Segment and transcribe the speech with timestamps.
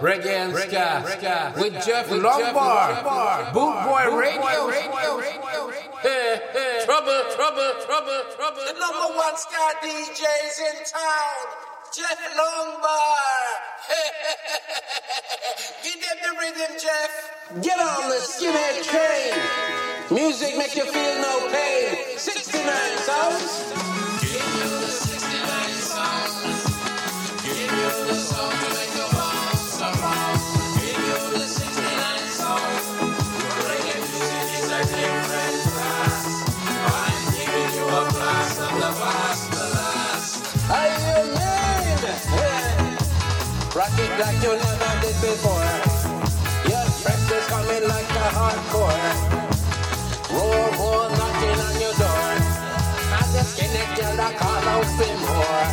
[0.00, 4.70] Reggae and ska, ska with Jeff Longbar, Boot Boy Radio.
[6.02, 6.84] Hey, hey.
[6.84, 8.62] Trouble, trouble, trouble, trouble.
[8.66, 11.46] The number one ska DJs in town,
[11.94, 13.44] Jeff Longbar.
[15.82, 17.12] Give them the rhythm, Jeff.
[17.62, 19.34] Get on the skinhead train.
[20.10, 22.18] Music make you feel no pain.
[22.18, 23.74] 69 sounds.
[43.74, 45.66] Rock it like you never did before.
[46.70, 49.02] Your press is coming like a hardcore.
[50.30, 52.30] Roll, roll, knocking on your door.
[53.18, 55.64] And the skinny girl that call out for more.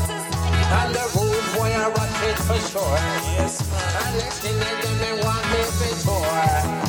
[0.80, 2.98] And the rude boy I rock it for sure.
[3.38, 6.72] Yes, and the skinny girl they want me before.
[6.72, 6.81] Because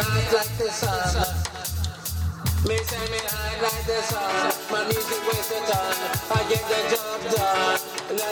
[0.00, 1.12] Hot like the sun.
[2.64, 4.48] Me me hot like the sun.
[4.72, 5.92] My music weighs a ton.
[6.32, 7.76] I get the job done.
[8.08, 8.24] The.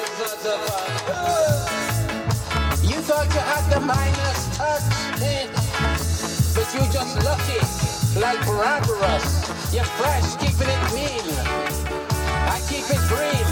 [2.89, 4.81] You thought you had the minus touch,
[6.57, 7.61] but you just lucky,
[8.19, 9.29] like Barbaros.
[9.71, 11.21] You're fresh, keeping it mean.
[12.49, 13.45] I keep it green.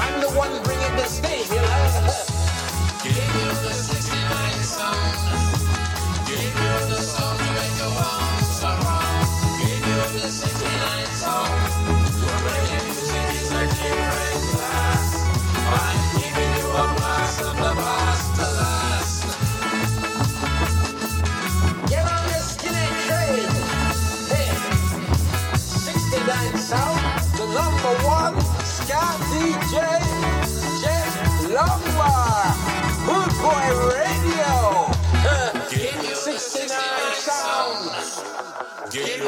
[0.00, 2.08] I'm the one bringing the steam, you know.
[3.04, 3.20] Get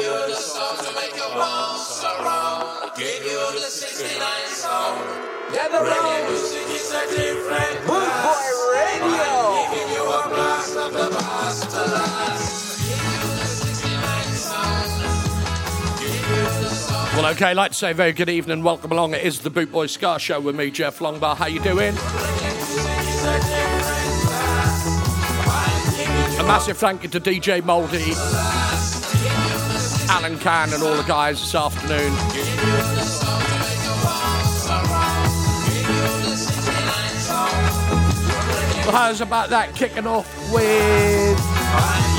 [0.09, 2.91] you the song to make you bounce around.
[2.97, 4.97] Give you the 69 song.
[5.53, 6.29] Get around.
[6.29, 8.25] music is a different class.
[8.25, 9.29] Boy Radio.
[9.69, 12.79] Giving you a blast of the past to last.
[12.81, 14.89] Give you the 69 song.
[15.99, 17.15] Give you the song.
[17.15, 18.63] Well, okay, like to say very good evening.
[18.63, 19.13] Welcome along.
[19.13, 21.35] It is the Boot Boy Ska Show with me, Jeff Longbar.
[21.37, 21.95] How you doing?
[26.39, 28.13] A massive thank you to DJ Mouldy,
[30.09, 32.11] Alan Can, and all the guys this afternoon.
[38.91, 39.75] How's about that?
[39.75, 41.39] Kicking off with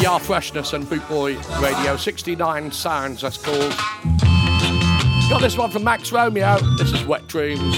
[0.00, 3.74] Yar Freshness and Boot Boy Radio 69 Sounds, that's called.
[5.28, 6.58] Got this one from Max Romeo.
[6.78, 7.76] This is Wet Dreams.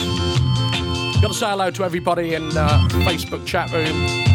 [1.22, 4.31] Got to say hello to everybody in uh, Facebook chat room.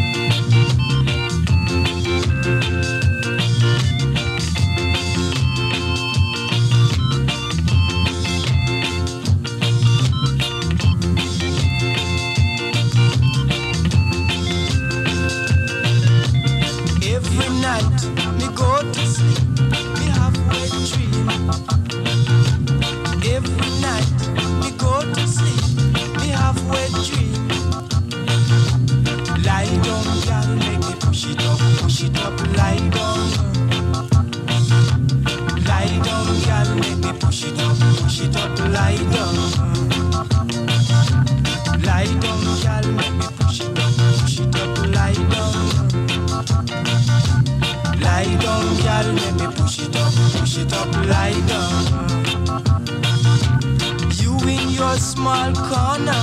[55.28, 56.22] Small corner,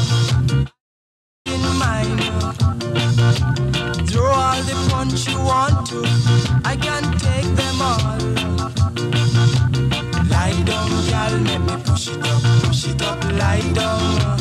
[1.79, 2.17] mine.
[4.07, 5.99] Throw all the punch you want to,
[6.65, 8.19] I can take them all.
[10.33, 14.37] Lie down, girl, let me push it up, push it up, lie down.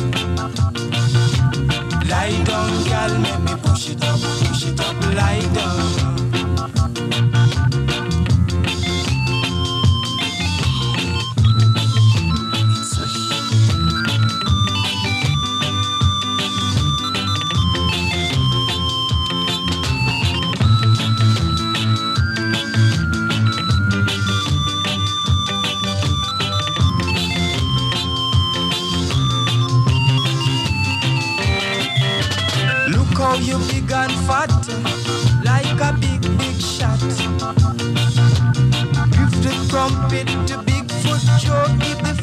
[2.09, 6.04] Lie down, girl, let me push it up, push it up, lie down.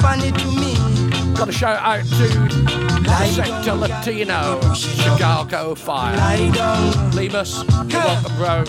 [0.02, 0.74] Funny to me.
[1.34, 2.28] Got a shout out to
[3.32, 6.16] Sector Latino, Chicago Fire.
[6.52, 8.64] Down, Lemus, you're welcome, bro.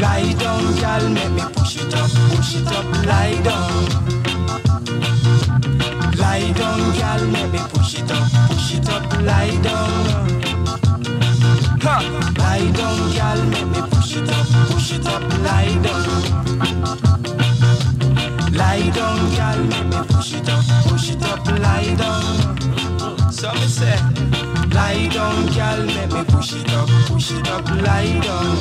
[0.00, 3.70] lie down, girl, make me push it up, push it up, lie down.
[6.16, 10.40] Lie down, girl, make me push it up, push it up, lie down.
[11.84, 11.96] Ha!
[12.38, 17.39] Lie down, girl, make me push it up, push it up, lie down.
[18.60, 23.32] Lie down, girl, make me push it up, push it up, lie down.
[23.32, 23.96] So me say,
[24.74, 28.56] lie down, girl, make me push it up, push it up, lie down.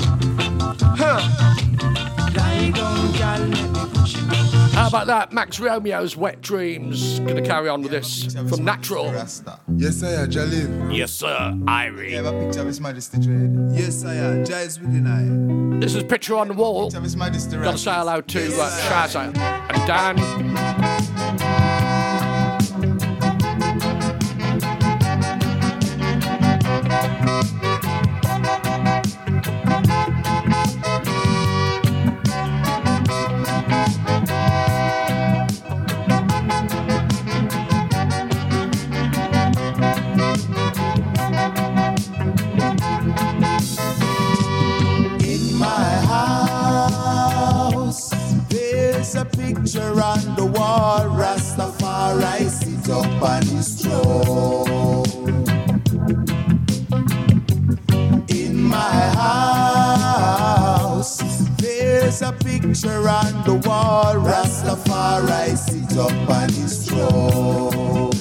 [1.01, 1.19] Huh?
[2.34, 4.58] Lie down, girl, make me push it up.
[4.74, 5.33] How about that?
[5.33, 7.19] Max Romeo's Wet Dreams.
[7.19, 9.06] Gonna carry on with this from Natural.
[9.06, 10.95] Yes, I am Jalil.
[10.95, 12.12] Yes, sir, Irie.
[12.12, 13.71] have a picture of His Majesty Dread.
[13.74, 14.04] Yes.
[14.04, 15.80] Jais within I.
[15.80, 16.89] This is Picture on the Wall.
[16.89, 21.69] Gotta say hello to uh, Shazza and Dan.
[62.81, 64.15] Picture on the wall.
[64.15, 68.11] Rastafari sit up on his throne.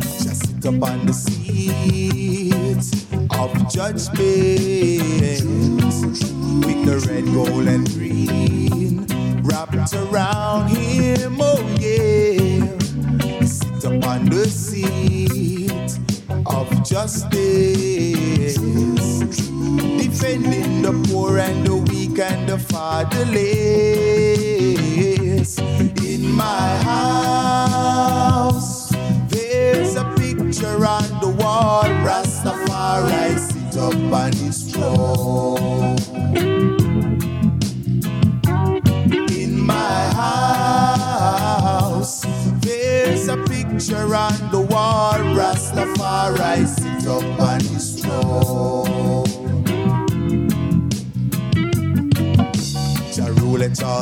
[0.00, 2.82] Just sit up on the seat
[3.30, 4.12] of judgment
[6.66, 9.06] with the red, gold, and green
[9.42, 11.38] wrapped around him.
[11.40, 12.78] Oh, yeah.
[13.44, 15.98] Sit up on the seat
[16.46, 17.41] of justice,
[23.24, 23.61] fatherless.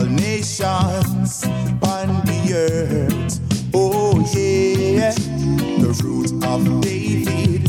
[0.01, 1.45] All nations
[1.83, 3.41] on the earth.
[3.75, 7.69] Oh yeah, the root of David,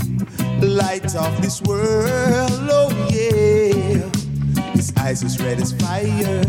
[0.63, 2.69] light of this world.
[2.71, 6.45] Oh yeah, his eyes as red as fire.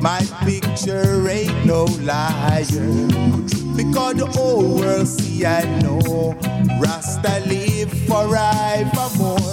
[0.00, 2.64] My picture ain't no liar.
[3.76, 6.36] Because the whole world see I know
[6.80, 9.43] Rasta live forevermore.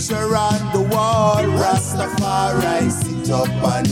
[0.00, 1.36] Picture on the wall.
[1.36, 3.89] Rastafari sit up on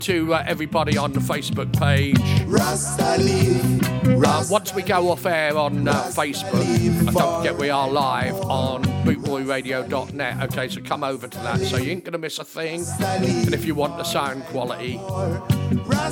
[0.00, 2.18] to uh, everybody on the Facebook page.
[2.46, 3.90] Rasta leaf.
[4.22, 8.34] Uh, once we go off air on uh, Facebook, and don't forget we are live
[8.42, 10.42] on bootboyradio.net.
[10.44, 11.60] Okay, so come over to that.
[11.60, 12.84] So you ain't gonna miss a thing.
[13.00, 14.98] And if you want the sound quality,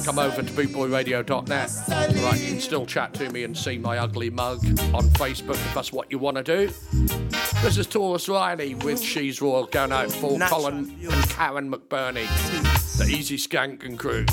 [0.05, 1.71] come over to bootboyradio.net.
[1.89, 4.65] Right, you can still chat to me and see my ugly mug
[4.95, 6.73] on Facebook if that's what you want to do.
[7.63, 12.27] This is Tarrus Riley with She's Royal going out for Colin and Karen McBurney,
[12.97, 14.25] the Easy Skank and crew.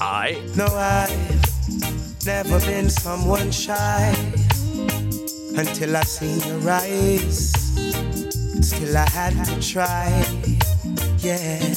[0.00, 0.40] I.
[0.56, 4.14] No, I've never been someone shy
[5.56, 7.52] until I seen your eyes.
[8.60, 10.24] Still, I had to try.
[11.18, 11.74] Yeah.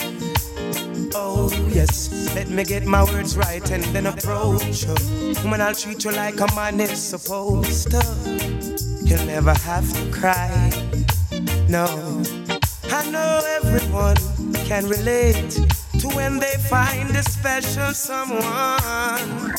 [1.16, 2.34] Oh, yes.
[2.36, 4.96] Let me get my words right and then approach you.
[5.44, 8.02] Woman, I'll treat you like a man is supposed to.
[9.04, 10.72] You'll never have to cry.
[11.70, 12.24] No.
[12.92, 14.18] I know everyone
[14.66, 15.52] can relate
[16.00, 19.54] to when they find a special someone.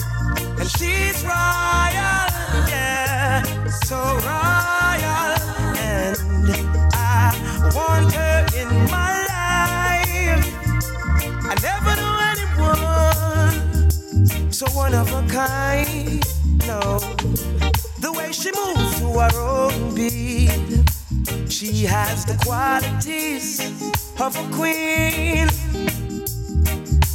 [0.58, 2.26] And she's royal,
[2.72, 3.42] yeah,
[3.84, 5.34] so royal.
[5.78, 6.16] And
[6.94, 7.32] I
[7.74, 10.46] want her in my life.
[11.50, 12.80] I never knew anyone
[14.52, 16.24] so one of a kind.
[16.66, 16.80] No,
[18.00, 20.93] the way she moves to her own beat.
[21.48, 23.60] She has the qualities
[24.20, 25.48] of a queen.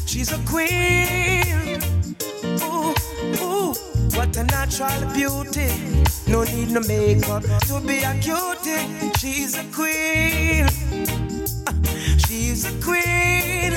[0.05, 1.79] She's a queen.
[2.63, 2.93] Ooh,
[3.41, 3.73] ooh,
[4.15, 5.69] what a natural beauty.
[6.27, 9.11] No need no makeup to be a cutie.
[9.19, 10.67] She's a queen.
[12.27, 13.73] She's a queen.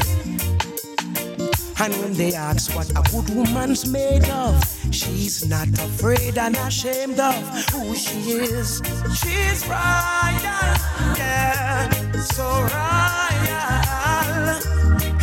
[1.83, 4.55] And when they ask what a good woman's made of,
[4.93, 7.35] she's not afraid and ashamed of
[7.73, 8.81] who she is.
[9.19, 10.79] She's royal,
[11.19, 13.83] yeah, so royal.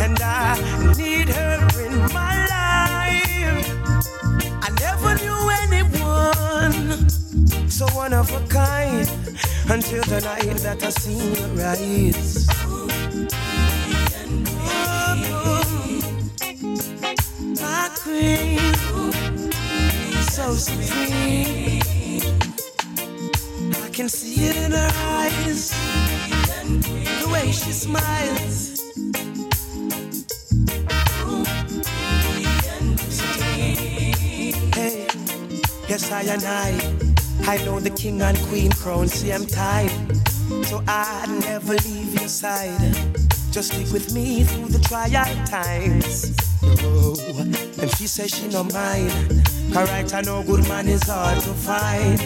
[0.04, 3.64] And I need her in my life.
[4.60, 7.08] I never knew anyone
[7.70, 9.08] so one of a kind
[9.70, 13.49] until the night that I seen her rise.
[17.98, 18.58] Queen,
[20.22, 21.80] so supreme.
[23.84, 25.70] I can see it in her eyes,
[27.20, 28.80] the way she smiles.
[34.74, 35.06] Hey,
[35.88, 37.00] yes, I and I.
[37.46, 39.90] I know the king and queen crown same time.
[40.64, 42.94] So I'd never leave your side.
[43.50, 46.49] Just stick with me through the trial times.
[46.62, 47.16] Oh,
[47.80, 49.44] and she says she no mind.
[49.72, 52.20] Correct, I know good man is hard to find.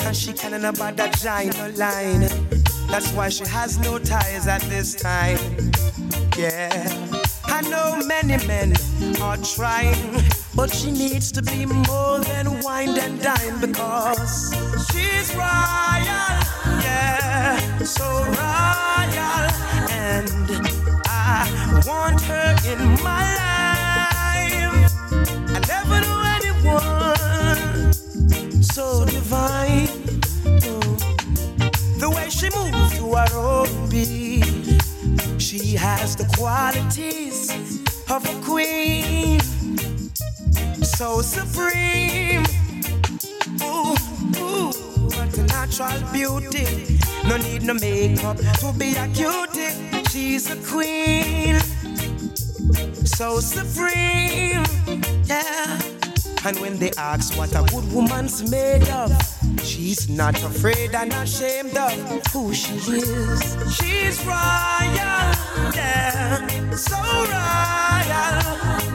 [0.00, 2.28] And she can't about that giant line.
[2.88, 5.38] That's why she has no ties at this time.
[6.36, 7.06] Yeah.
[7.56, 8.74] I know many men
[9.22, 10.22] are trying,
[10.54, 14.54] but she needs to be more than wine and dine because
[14.90, 16.36] she's royal,
[16.84, 19.48] yeah, so royal,
[19.90, 20.30] and
[21.06, 23.55] I want her in my life.
[28.76, 29.88] So divine.
[30.44, 30.96] Oh.
[31.98, 34.82] The way she moves to her own beat.
[35.40, 37.48] She has the qualities
[38.10, 39.40] of a queen,
[40.84, 42.44] so supreme.
[43.62, 43.96] Ooh,
[44.44, 44.72] ooh,
[45.08, 46.98] what a natural beauty.
[47.26, 49.72] No need no makeup to be a cutie.
[50.10, 51.58] She's a queen,
[53.06, 54.66] so supreme.
[55.24, 55.95] Yeah.
[56.46, 59.10] And when they ask what a good woman's made of,
[59.64, 61.92] she's not afraid and ashamed of
[62.28, 63.56] who she is.
[63.74, 65.34] She's royal,
[65.74, 68.36] yeah, so royal.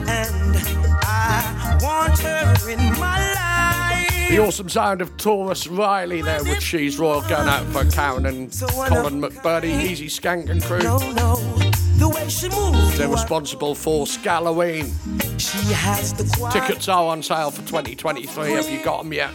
[0.08, 0.56] And
[1.02, 4.30] I want her in my life.
[4.30, 8.50] The awesome sound of Tarrus Riley there with She's Royal going out for Karen and
[8.50, 10.78] Colin McBurney, Easy Skank and crew.
[10.78, 11.71] No, no,
[12.12, 12.98] way she moves.
[12.98, 14.92] They're responsible for Scalloween.
[15.38, 16.60] She has the quality.
[16.60, 18.52] Tickets are on sale for 2023.
[18.52, 19.30] Have you got them yet?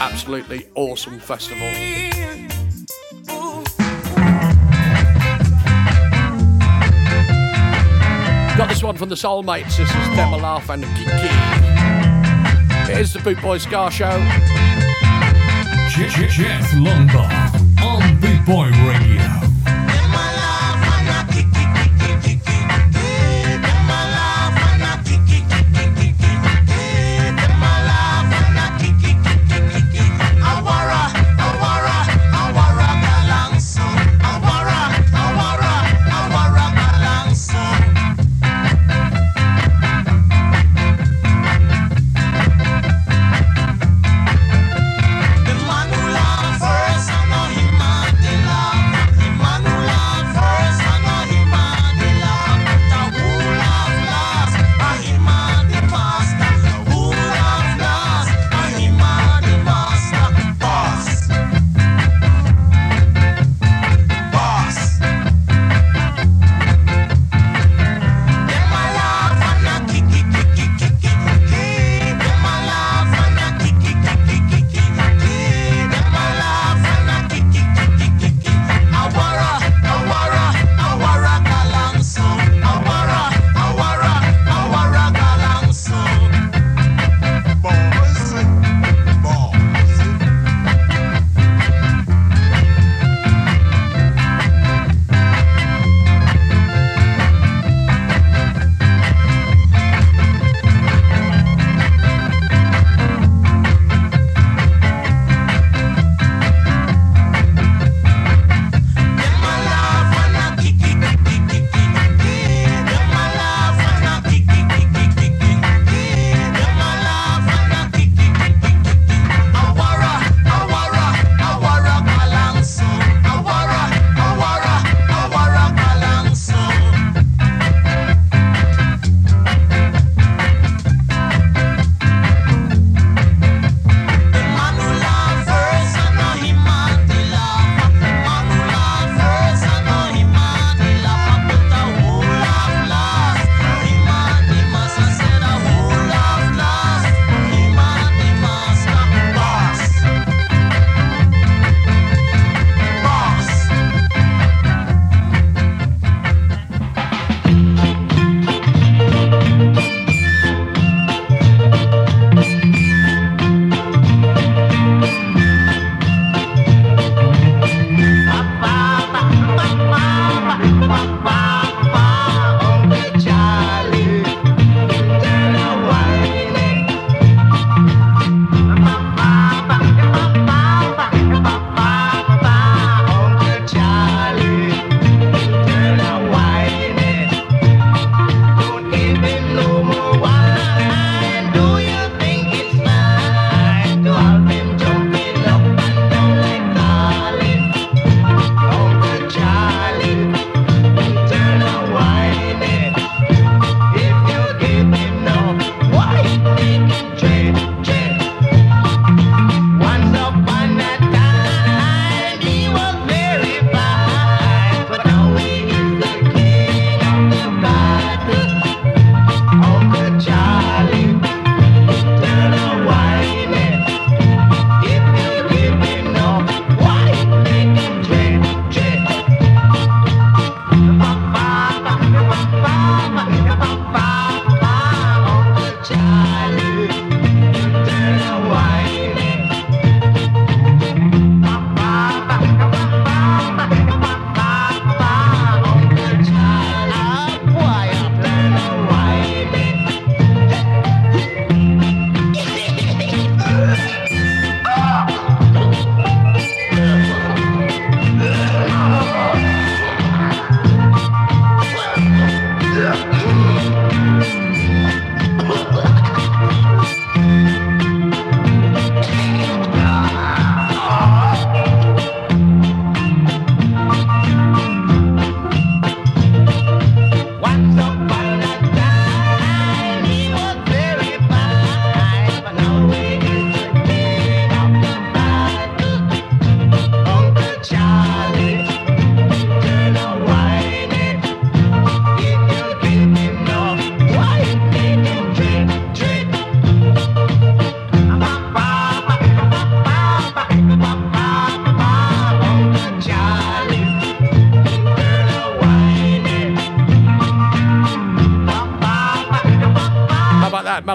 [0.00, 1.70] Absolutely awesome festival.
[8.56, 9.76] Got this one from the Soulmates.
[9.76, 11.12] This is Demo Laugh and Kiki.
[12.90, 14.18] It is the Boot Boy Ska Show.
[15.90, 19.45] Jeff, Jeff Longbar on Boot Boy Radio.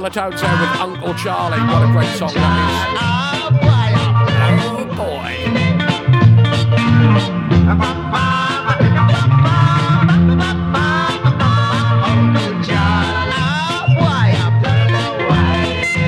[0.01, 0.09] Bella
[0.41, 1.59] there with Uncle Charlie.
[1.59, 3.01] What a great song that is.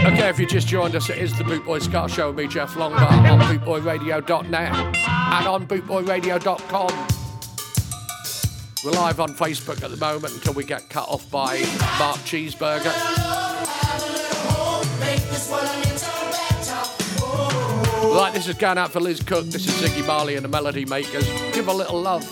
[0.06, 2.48] Oh, okay, if you just joined us, it is the Bootboy Ska Show, with me,
[2.48, 7.08] Jeff Long, on bootboyradio.net and on bootboyradio.com.
[8.84, 11.60] We're live on Facebook at the moment until we get cut off by
[12.00, 13.23] Mark Cheeseburger.
[18.14, 19.46] Right, this is going out for Liz Cook.
[19.48, 21.28] This is Ziggy Marley and the Melody Makers.
[21.52, 22.24] Give a little love.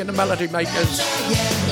[0.00, 1.69] and the Melody Makers.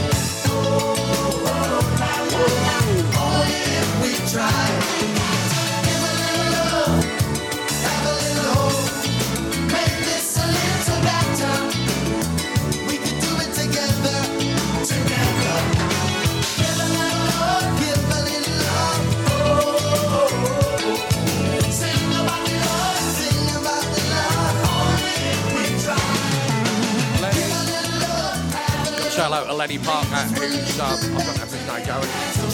[29.59, 32.05] Lenny Parker, who's, um, I've got to have going,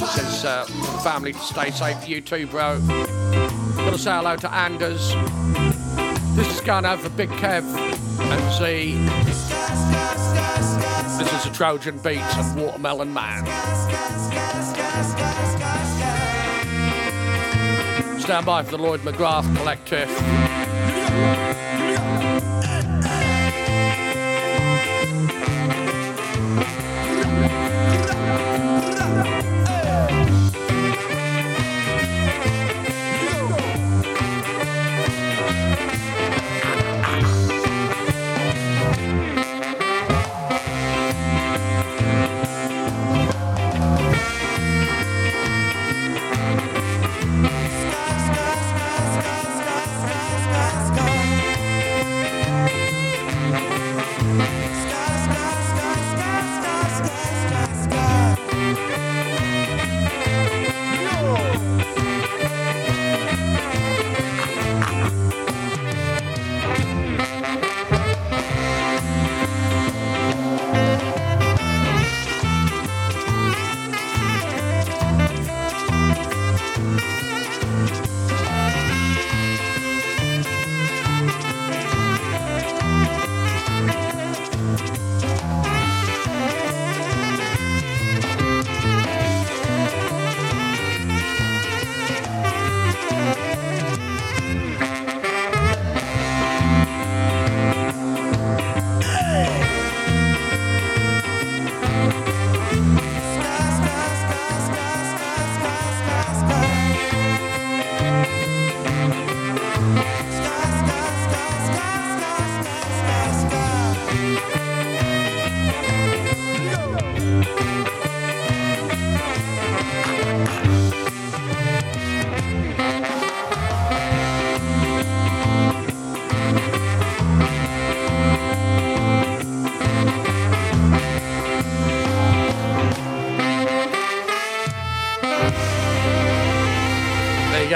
[0.08, 0.64] says, uh,
[1.04, 2.80] family, stay safe, you too, bro.
[3.76, 5.14] Gotta say hello to Anders.
[6.34, 7.62] This is going over for Big Kev
[8.20, 8.96] and Z.
[11.18, 13.44] This is a Trojan beat and Watermelon Man.
[18.18, 20.08] Stand by for the Lloyd McGrath Collective.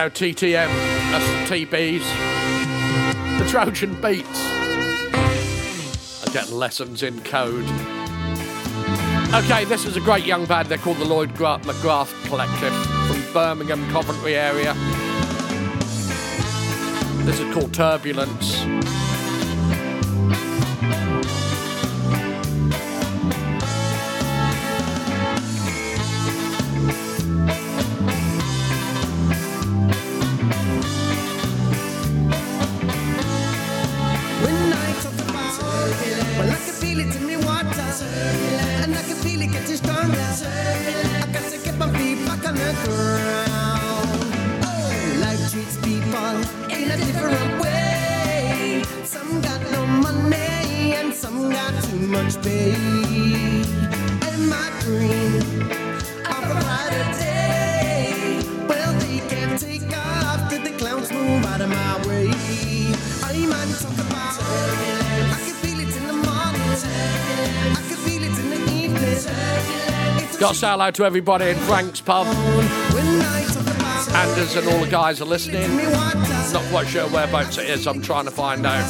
[0.08, 0.68] Go, TTM.
[1.10, 3.38] That's TBs.
[3.38, 4.44] The Trojan Beats.
[6.24, 7.64] I'm getting lessons in code.
[9.34, 10.68] Okay, this is a great young band.
[10.68, 12.74] They're called the Lloyd Gra- McGrath Collective
[13.06, 14.74] from Birmingham, Coventry area.
[17.24, 18.97] This is called Turbulence.
[70.60, 72.26] Hello to everybody in Frank's pub.
[74.14, 75.76] Anders and all the guys are listening.
[75.76, 77.86] Not quite sure whereabouts it is.
[77.86, 78.84] I'm trying to find out.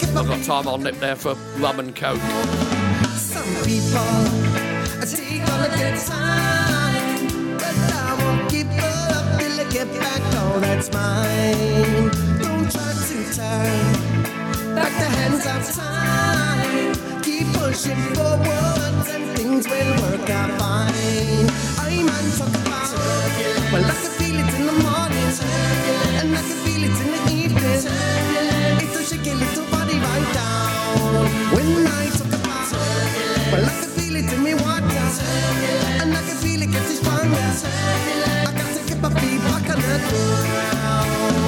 [0.00, 0.68] Keep I've got time.
[0.68, 2.20] I'll nip there for rum and coke.
[3.16, 3.98] Some people
[5.04, 5.68] take all
[6.06, 12.10] time, but I won't give up till I get back all that's mine.
[12.38, 16.67] Don't try to turn back the hands of time.
[17.68, 21.46] Keep pushing forward and things will work out fine.
[21.76, 22.88] I'm on talk about
[23.70, 25.32] well, I can feel it in the morning,
[26.16, 27.84] and I can feel it in the evening.
[28.80, 31.26] It's a shaky little body right down.
[31.54, 32.72] When I talk about
[33.52, 35.06] well, I can feel it in me water,
[36.00, 37.36] and I can feel it getting stronger.
[37.36, 41.47] I got to get my feet back on the ground.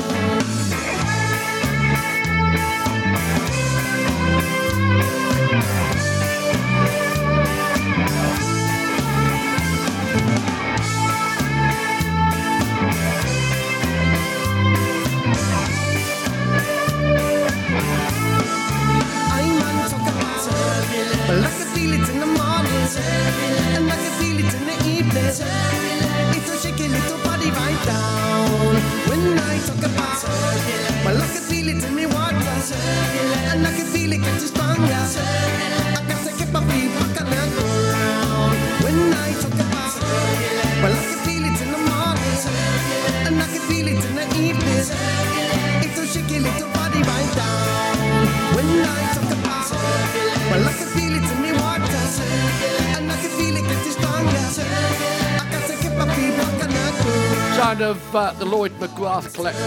[57.81, 59.62] Sound of uh, the Lloyd McGrath collection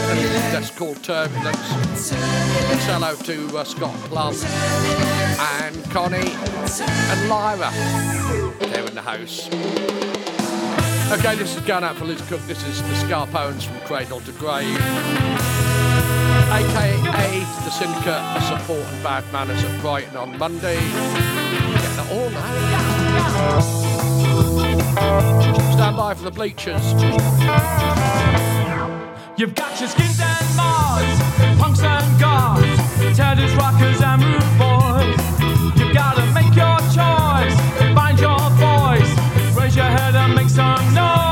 [0.52, 1.58] that's called Turbulence.
[2.00, 2.16] Say
[2.92, 4.36] hello to uh, Scott Plum
[5.64, 7.72] and Connie and Lyra.
[8.70, 9.48] They're in the house.
[11.12, 12.42] Okay, this is going out for Liz Cook.
[12.42, 14.78] This is the Scarpones from Cradle to Grave.
[16.52, 20.76] AKA the Syndicate, a support and bad manners at Brighton on Monday.
[20.76, 23.83] Get it all now.
[24.94, 26.94] Stand by for the bleachers.
[29.38, 31.20] You've got your skins and mods,
[31.60, 35.80] punks and gods, tatters, rockers and rude boys.
[35.80, 37.56] You've gotta make your choice,
[37.96, 41.23] find your voice, raise your head and make some noise.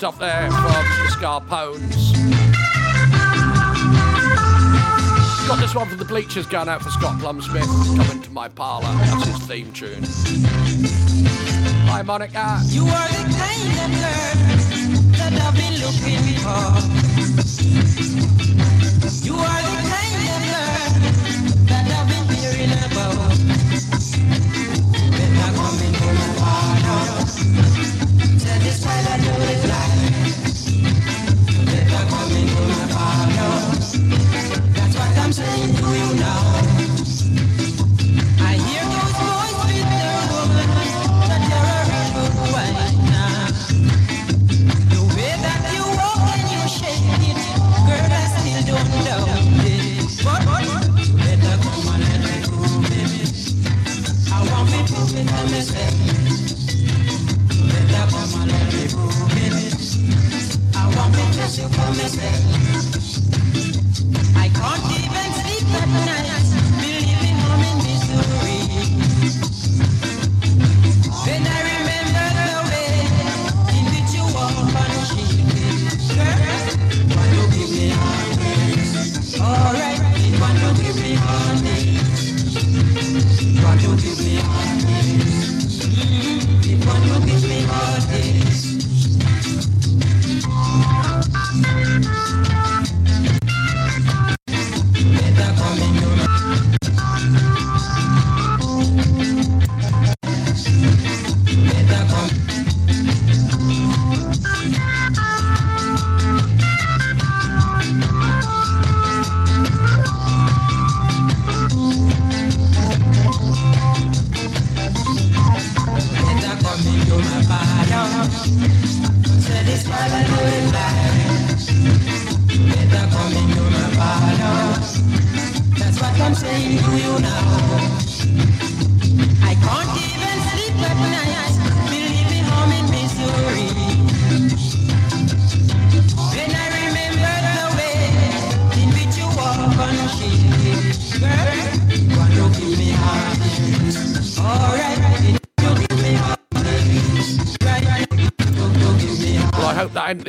[0.00, 2.14] Stuff there from the Scarpones.
[5.46, 7.66] Got this one from the Bleachers going out for Scott Plumsmith.
[7.98, 8.86] Coming to my parlour.
[8.94, 10.04] That's his theme tune.
[11.86, 12.60] Hi, Monica.
[12.68, 17.09] You are the kind of girl that I've been looking for.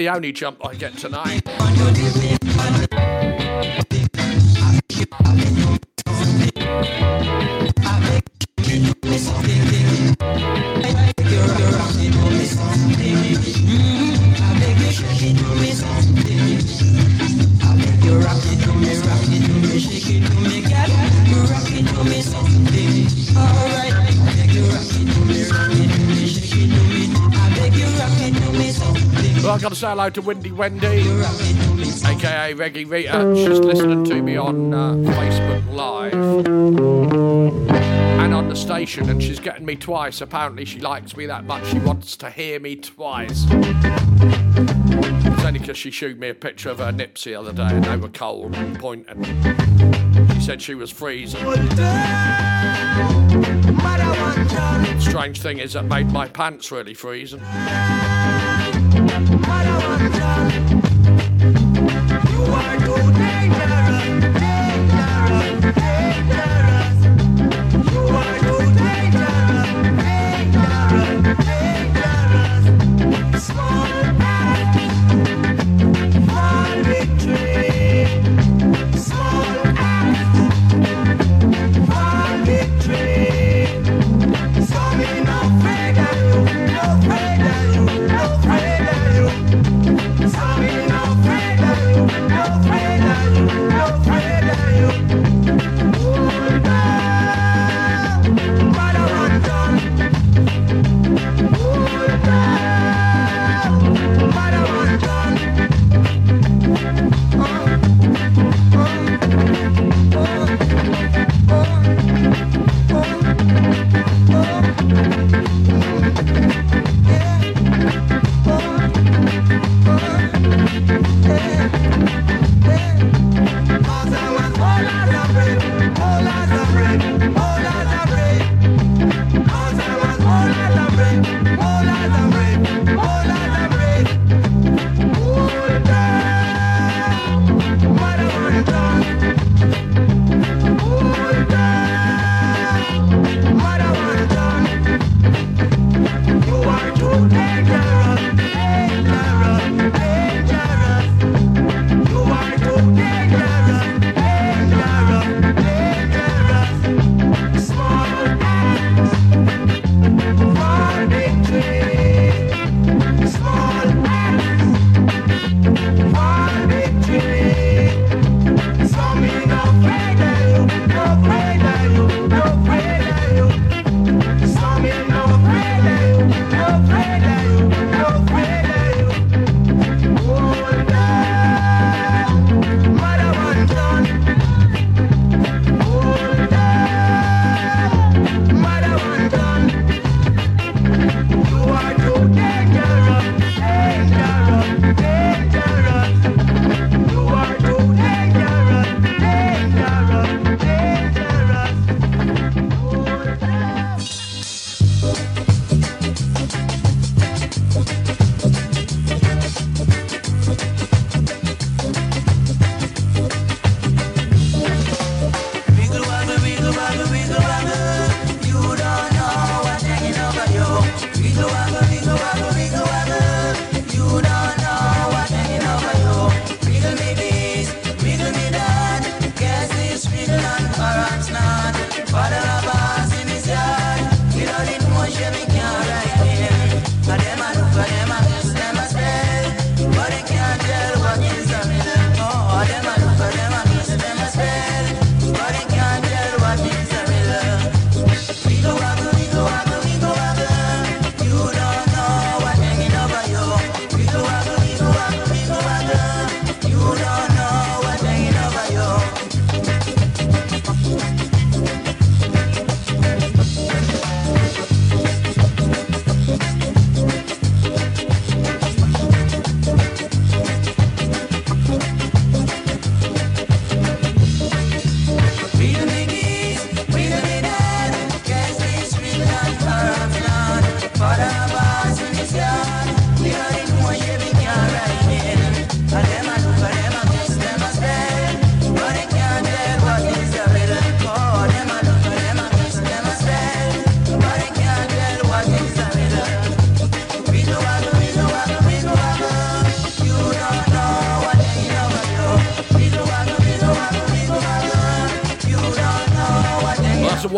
[0.02, 1.44] The only jump I get tonight.
[29.92, 31.04] Hello to Windy Wendy,
[32.08, 33.34] aka Reggie Rita.
[33.36, 36.14] She's listening to me on uh, Facebook Live
[38.18, 40.22] and on the station, and she's getting me twice.
[40.22, 41.68] Apparently, she likes me that much.
[41.68, 43.46] She wants to hear me twice.
[43.50, 47.84] It's only because she showed me a picture of her nips the other day, and
[47.84, 49.26] they were cold and pointing.
[50.36, 51.42] She said she was freezing.
[55.02, 57.42] Strange thing is, that made my pants really freezing.
[59.52, 61.01] Sorry,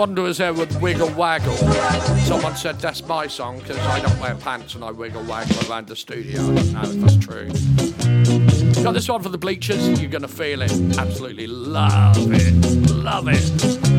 [0.04, 1.56] Wanderers there with Wiggle Waggle.
[2.26, 5.88] Someone said that's my song because I don't wear pants and I wiggle waggle around
[5.88, 6.42] the studio.
[6.42, 8.84] I don't know if that's true.
[8.84, 10.02] Got this one for the bleachers.
[10.02, 10.74] You're gonna feel it.
[10.98, 12.92] Absolutely love it.
[12.92, 13.93] Love it.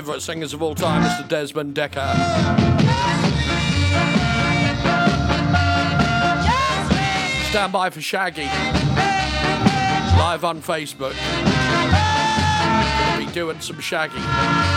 [0.00, 1.28] Favourite singers of all time, Mr.
[1.28, 2.14] Desmond Dekker.
[7.50, 8.46] Stand by for Shaggy.
[10.16, 11.14] Live on Facebook.
[13.10, 14.69] Gonna be doing some Shaggy.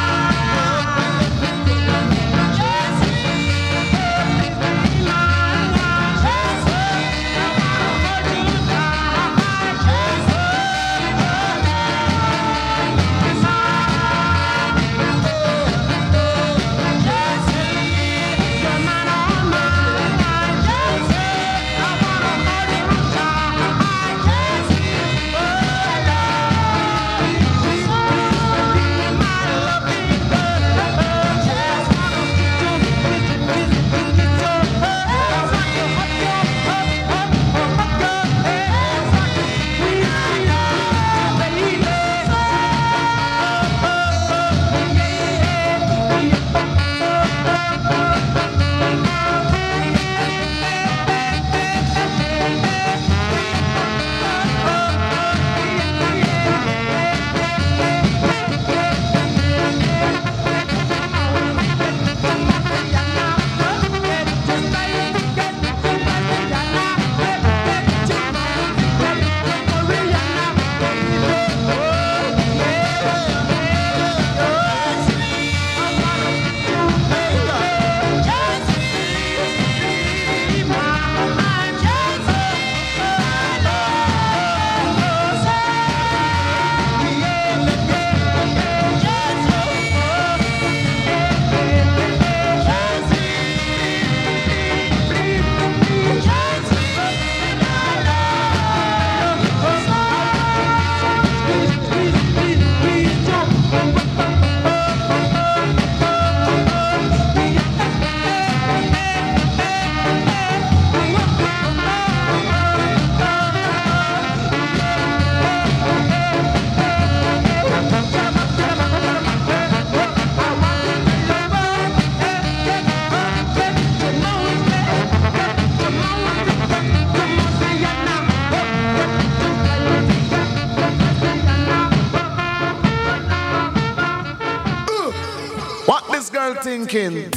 [136.93, 137.31] Thinking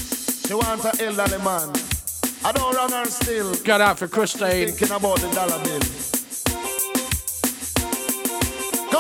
[0.46, 1.72] she want a elderly man.
[2.44, 3.54] I don't run her still.
[3.64, 4.68] Get out for Christine.
[4.68, 5.80] Thinking about the dollar bill.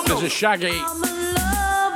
[0.06, 0.80] This is Shaggy.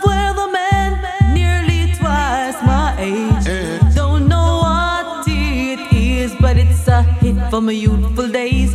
[0.05, 3.47] with a man nearly twice my age.
[3.47, 3.79] Eh.
[3.95, 8.75] Don't know what it is, but it's a hit from my youthful days.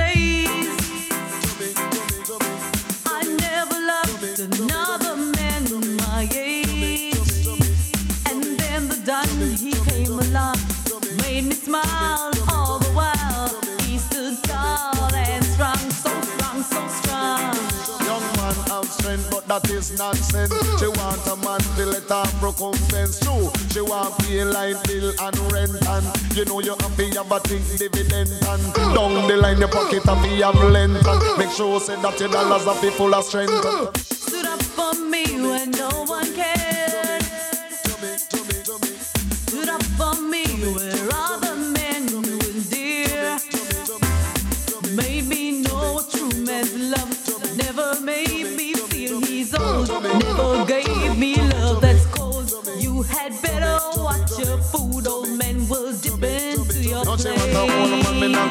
[19.51, 20.53] that is nonsense.
[20.79, 23.19] She want a man to let her recompense.
[23.19, 26.05] True, she want pay line bill and rent and
[26.37, 30.15] you know you to have a thing dividend and down the line your pocket to
[30.15, 33.51] have length and make sure say that your dollars are full of strength.
[34.07, 36.50] Stood up for me when no one cared.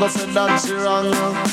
[0.01, 1.13] Go say that she wrong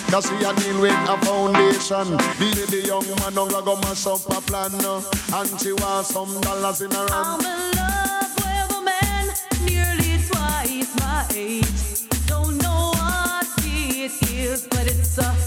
[0.10, 4.42] Cause she a deal with a foundation The young man don't go mash up a
[4.42, 5.02] plan uh,
[5.34, 9.28] And she want some dollars in her I'm in love with a man
[9.66, 12.08] nearly twice my age.
[12.26, 15.47] Don't know what it is, but it's a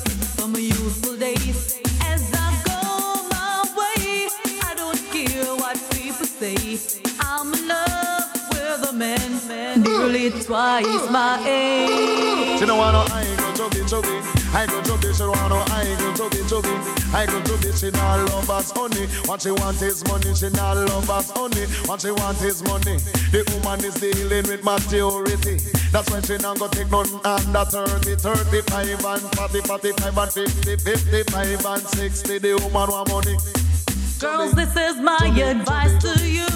[10.31, 12.59] nearly twice my age.
[12.59, 14.09] She don't want no I go chubby chubby
[14.53, 16.70] I go she don't want no I go chubby chubby
[17.12, 19.07] I go chubby, she not love us honey.
[19.26, 21.66] What she want is money, she not love us honey.
[21.87, 22.99] What she want is money.
[23.33, 25.57] The woman is dealing with maturity.
[25.91, 30.76] That's why she not go take none under 30 35 and 40, 45 and 50
[30.76, 33.37] 55 and 60 The woman want money.
[34.20, 36.51] Girls, this is my advice to you.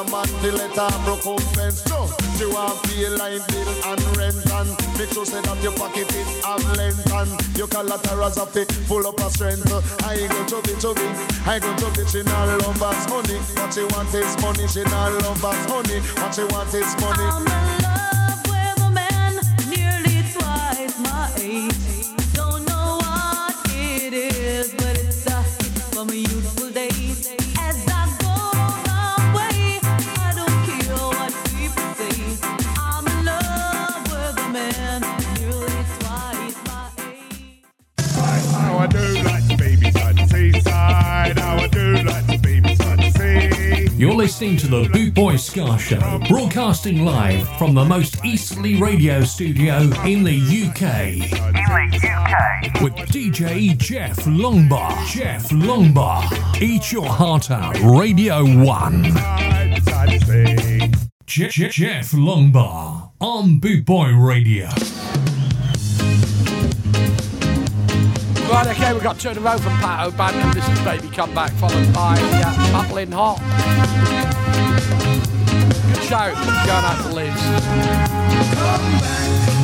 [0.00, 1.84] A man to let her recompense.
[1.88, 6.08] No, she want pay line bill and rent and make sure say that your pocket
[6.14, 9.68] is have length and your collaterals are fit full up of strength.
[10.04, 11.08] I go chubby chubby,
[11.46, 12.06] I go chubby.
[12.08, 14.66] She not love us honey, what she want is money.
[14.68, 17.26] She not love us honey, what she want is money.
[17.28, 19.34] I'm in love with a man
[19.68, 21.99] nearly twice my age.
[38.88, 40.70] The the the
[43.90, 43.94] the.
[43.96, 49.22] You're listening to the Boot Boy Ska Show, broadcasting live from the most easterly radio
[49.22, 51.20] studio in the UK.
[52.82, 55.06] With DJ Jeff Longbar.
[55.06, 56.62] Jeff Longbar.
[56.62, 59.02] Eat your heart out, Radio 1.
[61.26, 64.68] Je- Je- Jeff Longbar on Boot Boy Radio.
[68.50, 70.52] Right, okay, we've got Turn Around from Pato Banton.
[70.52, 73.38] This is Baby Come Back, followed by uh, Bubbling Hot.
[75.94, 76.34] Good show.
[76.66, 77.14] Going out to
[79.54, 79.59] Liz.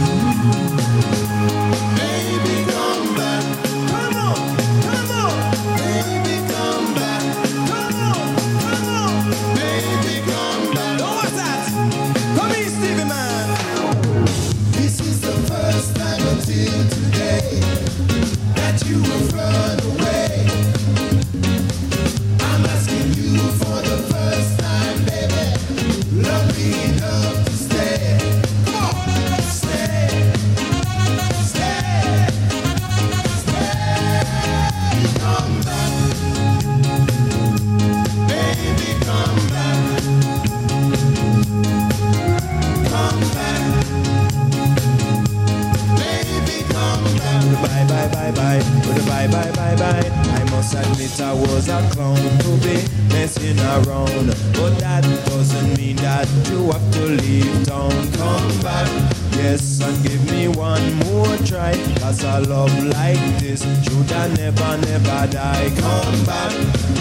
[48.33, 50.11] bye-bye, oh, with a bye-bye, bye-bye.
[50.39, 52.83] I must admit I was a clown to be
[53.14, 54.29] messing around.
[54.55, 57.91] But that doesn't mean that you have to leave town.
[58.12, 58.89] Come back,
[59.33, 61.74] yes, and give me one more try.
[62.01, 65.70] Cause a love like this should I never, never die.
[65.79, 66.53] Come back,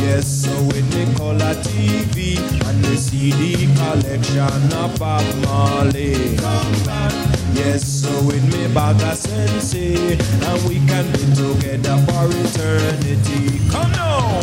[0.02, 6.38] yes, so with the color TV and the CD collection of Bob Marley.
[6.38, 7.35] Come back.
[7.56, 13.92] Yes, so with me bag a sensei And we can be together for eternity Come
[13.94, 14.42] now!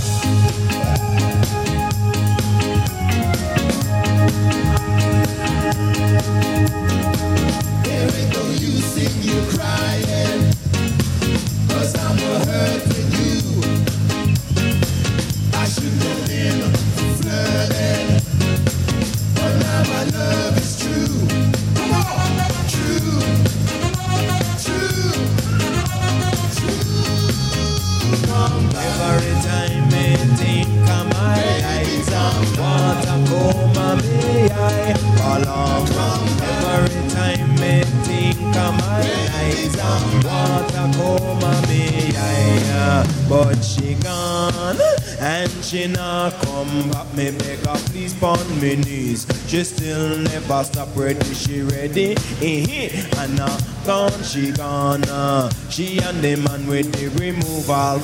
[38.71, 44.77] Eyes on water come me I But she gone
[45.21, 50.65] and she not come back Me beg her please pon me knees She still never
[50.65, 52.17] stop ready she ready.
[52.41, 55.51] And now gone she gone uh.
[55.71, 58.01] She and the man with the removal.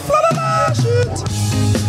[0.74, 1.87] Shoot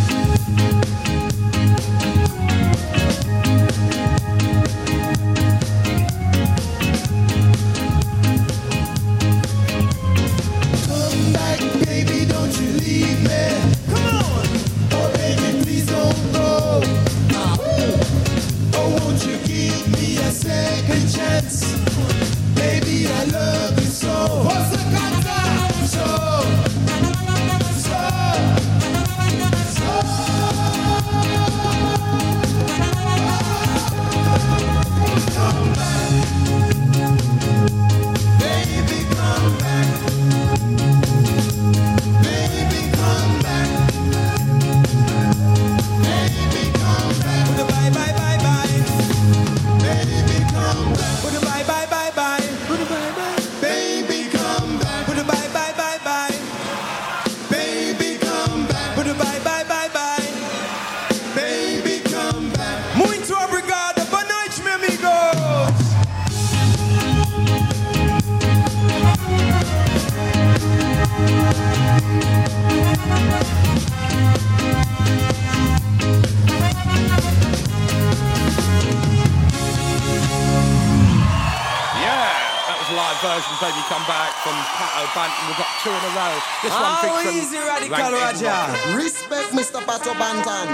[85.09, 85.47] Pato Banton.
[85.47, 86.39] We've got two in a row.
[86.61, 88.97] This one How featuring easy, Radical Ranking Roger.
[88.97, 89.81] Respect Mr.
[89.81, 90.67] Pato Banton.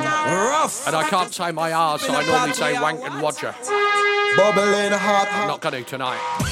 [0.49, 0.87] Rough.
[0.87, 3.55] And I can't say my R, so I normally say Wank and Roger.
[4.35, 5.27] Bubbling hot.
[5.31, 6.44] I'm not going to tonight.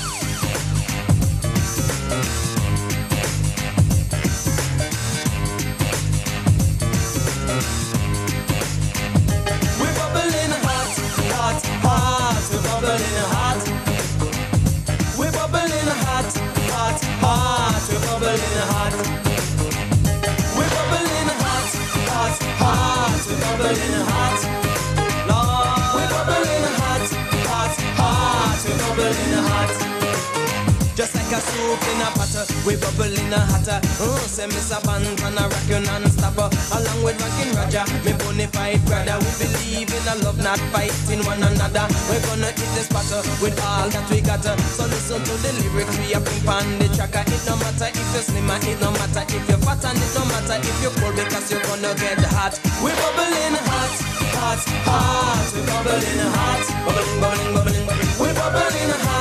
[31.93, 32.33] In a pot,
[32.65, 33.77] we bubble in a hotter.
[34.01, 36.49] Oh, say Miss a band and a rock you non-stopper.
[36.73, 39.21] Along with Ranking Roger, me bonafide brother.
[39.21, 41.85] We believe in a love, not fighting one another.
[42.09, 44.41] We're gonna hit this battle with all that we got.
[44.41, 47.21] So listen to the lyrics we are on the tracker.
[47.29, 50.25] It no matter if you're slimmer, it no matter if you're fat, and it no
[50.33, 52.57] matter if you're cold because you're gonna get hot.
[52.81, 53.93] We're bubbling hot,
[54.33, 55.45] hot, hot.
[55.53, 57.85] We're bubbling hot, bubbling, bubbling, bubbling.
[58.17, 59.12] We're bubbling hot,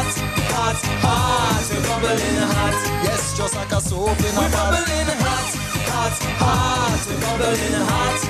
[0.72, 1.70] hot, hot.
[1.70, 3.04] We're bubbling hot.
[3.04, 5.52] Yes, just like a soap in a We're bubbling hot,
[5.90, 7.02] hot, hot.
[7.08, 8.20] We're bubbling hot.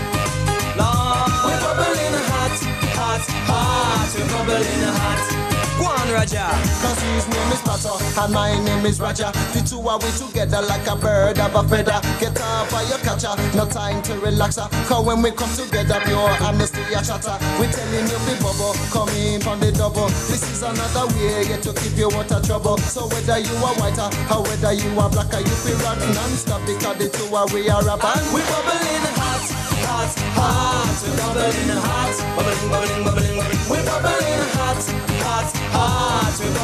[0.78, 2.58] Lord, we're bubbling hot,
[2.98, 4.10] hot, hot.
[4.14, 5.51] We're bubbling hot.
[5.82, 6.46] Go on, Roger.
[6.78, 9.34] Cause his name is Pato and my name is Roger.
[9.50, 11.98] The two are we together like a bird of a feather.
[12.22, 14.62] Get up for your catcher, no time to relax.
[14.86, 17.34] Cause when we come together, pure honesty a chatter.
[17.58, 20.06] We telling you be bubble, come in from the double.
[20.30, 22.78] This is another way yeah, to keep you out of trouble.
[22.78, 26.94] So whether you are whiter or whether you are blacker, you feel rock non-stop because
[27.02, 28.22] the two are we are a band.
[28.30, 29.50] We bubbling hot,
[29.82, 30.94] hot, hot.
[31.02, 33.62] We bubbling hot, bubbling, bubbling, bubbling, bubbling.
[33.66, 35.11] We bubbling hot, hot, hot.
[35.11, 35.11] We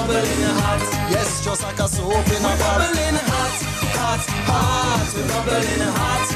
[0.09, 0.80] bubbling hot.
[1.11, 2.78] Yes, just like a soap in a bar.
[2.80, 3.56] bubbling hot,
[3.98, 5.09] hot, hot.
[5.14, 6.28] We're bubbling hot.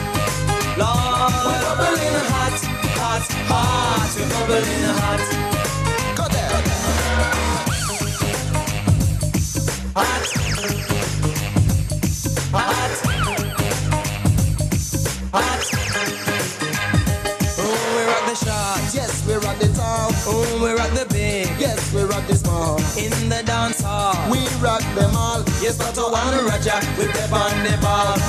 [0.80, 2.58] Lord, we're bubbling hot,
[3.00, 5.51] hot, hot, we're bubbling hot.
[18.92, 20.12] Yes, we rock the tall.
[20.28, 21.48] Oh, we rock the big.
[21.58, 22.76] Yes, we rock the small.
[23.00, 24.12] In the dance hall.
[24.30, 25.40] We rock them all.
[25.64, 26.76] Yes, but I wanna Roger.
[27.00, 28.20] We step on the ball.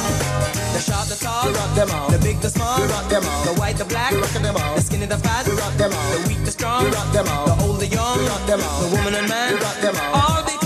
[0.72, 1.52] The short, the tall.
[1.52, 2.10] We rock them all.
[2.10, 2.80] The big, the small.
[2.80, 3.44] We rock them all.
[3.44, 4.12] The white, the black.
[4.14, 4.76] We rock them all.
[4.76, 5.46] The skinny, the fat.
[5.46, 6.10] We rock them all.
[6.16, 6.86] The weak, the strong.
[6.86, 7.46] We rock them all.
[7.46, 8.20] The old, the young.
[8.20, 8.80] We rock them all.
[8.88, 9.54] The woman and man.
[9.54, 10.16] We rock them all.
[10.16, 10.63] All because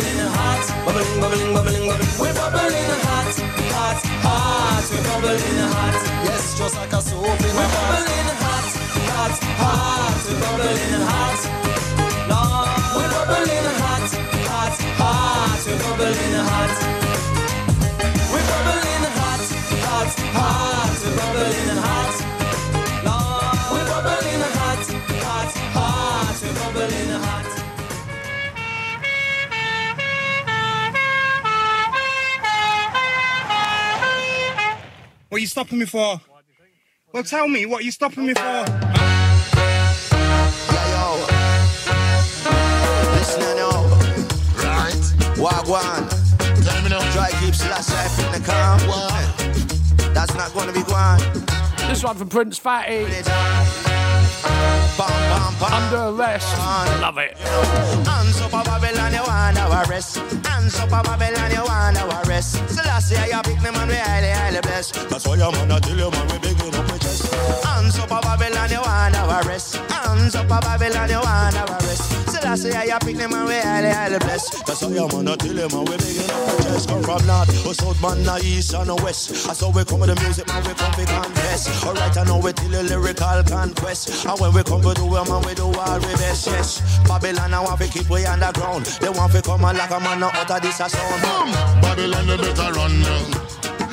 [0.00, 2.20] bubbling hot, bubbling, bubbling, bubbling, bubbling.
[2.20, 3.34] We bubbling hot,
[3.74, 4.84] hot, hot.
[4.90, 6.24] We're bubbling hot.
[6.24, 7.50] Yes, just like a soap in a pot.
[7.50, 8.68] We bubbling hot,
[9.12, 10.20] hot, hot.
[10.26, 11.69] We're bubbling hot.
[35.30, 36.20] What are you stopping me for?
[37.12, 38.42] Well, tell me, what are you stopping me for?
[43.14, 43.70] Listen now.
[44.58, 45.04] Right.
[45.38, 46.08] Wagwan.
[46.64, 47.12] Tell me now.
[47.12, 48.80] Try keep slash life in the calm.
[50.12, 51.20] That's not gonna be one.
[51.88, 53.04] This one from Prince Fatty.
[55.62, 56.58] Under arrest.
[57.00, 57.38] Love it.
[57.38, 60.39] Hands up Babylon, you want our arrest.
[60.60, 62.68] Hands up a Babylon, you want our arrest.
[62.68, 65.08] So last year you pick me man, we highly, highly blessed.
[65.08, 67.32] That's why your man, I tell you man, we begging up with chest.
[67.64, 69.76] Hands up a Babylon, you want our arrest.
[69.76, 72.28] Hands up a Babylon, you want our arrest.
[72.28, 74.66] So last year you pick me man, we highly, highly blessed.
[74.66, 76.88] That's why your man, I tell you man, we begging up with chest.
[76.90, 79.46] Come from north, or south, man, or east, and west.
[79.46, 81.84] That's how we come with the music, man, we come to confess.
[81.84, 84.26] Alright, I know we till the lyrical conquest.
[84.28, 87.00] And when we come to do it, man, we do all we best, yes.
[87.08, 88.84] Babylon, I want to keep we underground.
[89.00, 91.22] They want to come and like a man, not of this a sound.
[91.22, 91.52] Boom!
[91.82, 93.22] Babylon, you better run now.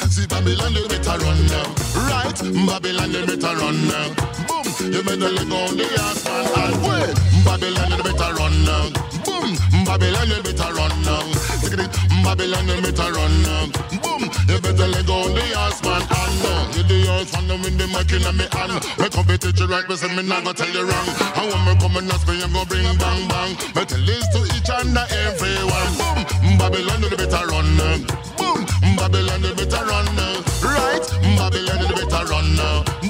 [0.09, 1.67] See Babylon, you better run now.
[2.07, 2.37] Right?
[2.67, 4.09] Babylon, you better run now.
[4.47, 4.93] Boom!
[4.93, 7.15] You better let go the ass man and wait.
[7.45, 8.89] Babylon, you better run now.
[9.25, 9.85] Boom!
[9.85, 11.46] Babylon, you better run now.
[11.77, 11.93] It,
[12.25, 13.69] Babylon, you better run now.
[14.01, 14.23] Boom!
[14.49, 16.65] You better let go the ass man and now.
[16.73, 18.81] You the ass man with the mic in me hand.
[18.97, 21.07] Me come to teach you right, but say me not gonna tell you wrong.
[21.37, 23.51] And when me come and ask me, I'm gonna bring bang bang.
[23.77, 25.91] Me tell this to each and everyone.
[26.01, 26.57] Boom!
[26.57, 27.97] Babylon, you better run now.
[28.41, 28.59] Boom!
[28.97, 30.41] Babylon, you better run now.
[30.65, 31.05] Right?
[31.37, 32.47] Babylon, you better run.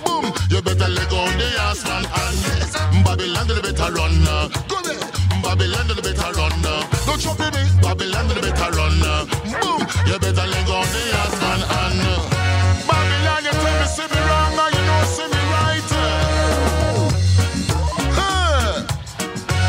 [0.03, 0.26] Boom!
[0.51, 3.03] You better let go the ass man and.
[3.07, 4.15] Babylon, you better run.
[4.68, 4.99] Go there.
[5.39, 6.55] Babylon, you better run.
[6.61, 7.76] Don't in it.
[8.48, 9.00] Better run.
[9.60, 9.82] Boom!
[10.08, 12.00] You better let go the ass man and
[12.88, 15.91] Babylon, you tell me see me wrong or you know see me right.
[18.16, 18.88] Huh.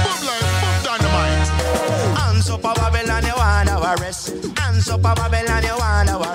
[0.04, 1.48] Boom like boom dynamite.
[2.18, 4.22] Hands up Babylon, you want our arrest.
[4.56, 6.28] Hands up Babylon, you want our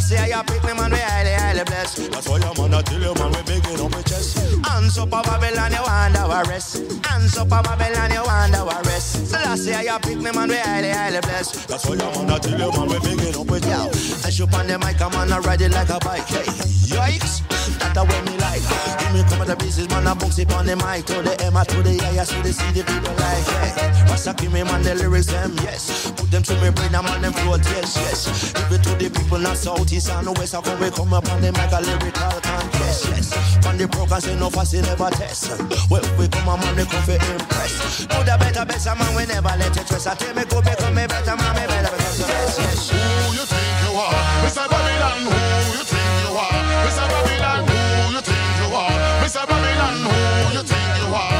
[0.00, 2.12] last year you pick me man, we highly, highly blessed.
[2.12, 4.38] That's why your man, I tell you man, we begging up with chest.
[4.66, 7.04] Hands up Babylon, you want our arrest.
[7.04, 9.26] Hands up Babylon, you want our arrest.
[9.28, 11.68] So last year you pick me man, we highly, highly blessed.
[11.68, 13.88] That's why your man, I tell you man, we begging up with yo.
[14.24, 16.26] I shoot on the mic, I'm on a ride it like a bike.
[16.26, 16.44] Hey,
[16.88, 17.42] yikes,
[17.78, 18.64] that's the way me like.
[19.00, 21.34] Give me come to the business, man, I bounce it on the mic to the
[21.44, 23.46] M, to the I, the C, the people like.
[23.60, 26.10] Hey, Rasta give me man the lyrics them, yes.
[26.12, 28.52] Put them to me brain, I'm on them float, yes, yes.
[28.52, 30.54] Give it to the people, not south, east, and west.
[30.54, 33.66] I come, we come up on the mic, a lyrical contest, yes.
[33.66, 35.50] On the program, say no fuss, never test.
[35.90, 38.06] Well, we come on, man, we come for impress.
[38.06, 40.06] Do the better, better, man, we never let it stress.
[40.06, 42.90] I tell me, go, become me better, man, me better, because the best, yes.
[42.90, 44.14] Who you think you are?
[44.44, 44.64] Mr.
[44.68, 45.40] Babylon, who
[45.78, 46.60] you think you are?
[46.86, 47.04] Mr.
[47.10, 48.96] Babylon, who you think you are?
[49.24, 49.42] Mr.
[49.48, 51.38] Babylon, who you think you are?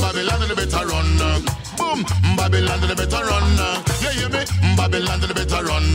[0.00, 1.10] Babylon, you better run.
[1.20, 1.40] uh.
[1.78, 2.00] Boom,
[2.36, 3.46] Babylon, you better run.
[3.58, 3.82] uh.
[4.02, 4.42] You hear me?
[4.76, 5.86] Babylon, you better run.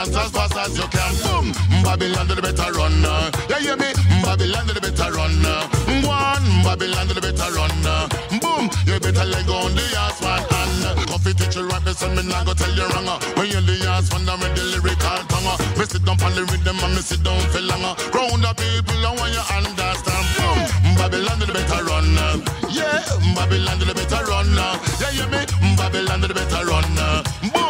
[0.00, 0.06] Uh.
[0.06, 1.14] You run as as fast as you can.
[1.22, 3.04] Boom, Babylon, you better run.
[3.04, 3.30] uh.
[3.48, 3.92] You hear me?
[4.22, 5.44] Babylon, you better run.
[5.44, 5.68] uh.
[6.06, 7.70] One, Babylon, you better run.
[7.84, 8.08] uh.
[8.40, 11.82] Boom, you better let go on the ass man and uh, coffee teach you right,
[11.84, 13.08] listen, me not go tell you wrong.
[13.08, 13.18] uh.
[13.36, 15.46] When you're the ass man, I'm the lyrical tongue.
[15.46, 15.56] uh.
[15.78, 17.94] Me sit down on the rhythm and me sit down for longer.
[18.14, 20.26] Round the people, I want you understand.
[20.36, 20.58] Boom,
[20.96, 22.16] Babylon, you better run.
[22.18, 22.36] uh.
[22.70, 23.02] Yeah,
[23.36, 24.48] Babylon, you better run.
[24.58, 24.78] uh.
[25.00, 25.42] Yeah, you me?
[25.76, 26.84] Babylon, you better run.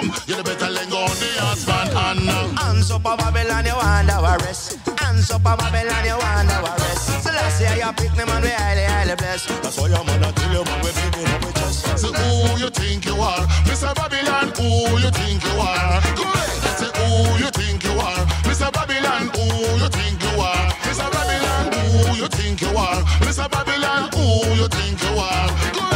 [0.00, 1.28] Boom, you better let go the
[1.68, 4.78] man and Hands up a Babylon, you want our rest.
[4.98, 7.22] Hands up a Babylon, you want our rest.
[7.22, 9.48] So last year you pick me man, we highly, highly blessed.
[9.62, 11.98] That's why your man a tell you man, we picking up with chest.
[11.98, 13.94] Say who you think you are, Mr.
[13.94, 14.48] Babylon?
[14.56, 16.00] Who you think you are?
[16.16, 16.80] Go ahead.
[16.80, 18.72] Say who you think you are, Mr.
[18.72, 19.28] Babylon?
[19.36, 19.44] Who
[19.84, 21.08] you think you are, Mr.
[21.12, 21.72] Babylon?
[21.76, 23.50] Who you think you are, Mr.
[23.50, 24.08] Babylon?
[24.16, 24.24] Who
[24.56, 25.48] you think you are?
[25.76, 25.89] Go